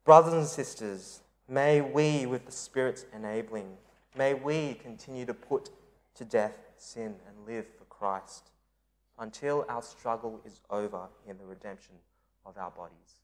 Brothers 0.03 0.33
and 0.33 0.45
sisters, 0.47 1.21
may 1.47 1.81
we, 1.81 2.25
with 2.25 2.45
the 2.45 2.51
Spirit's 2.51 3.05
enabling, 3.15 3.77
may 4.17 4.33
we 4.33 4.73
continue 4.75 5.25
to 5.25 5.33
put 5.33 5.69
to 6.15 6.25
death 6.25 6.57
sin 6.77 7.15
and 7.27 7.47
live 7.47 7.65
for 7.77 7.85
Christ 7.85 8.49
until 9.19 9.65
our 9.69 9.83
struggle 9.83 10.41
is 10.45 10.61
over 10.69 11.07
in 11.27 11.37
the 11.37 11.45
redemption 11.45 11.95
of 12.45 12.57
our 12.57 12.71
bodies. 12.71 13.21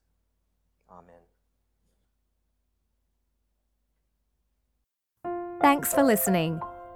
Amen. 0.90 1.14
Thanks 5.60 5.92
for 5.92 6.04
listening. 6.04 6.60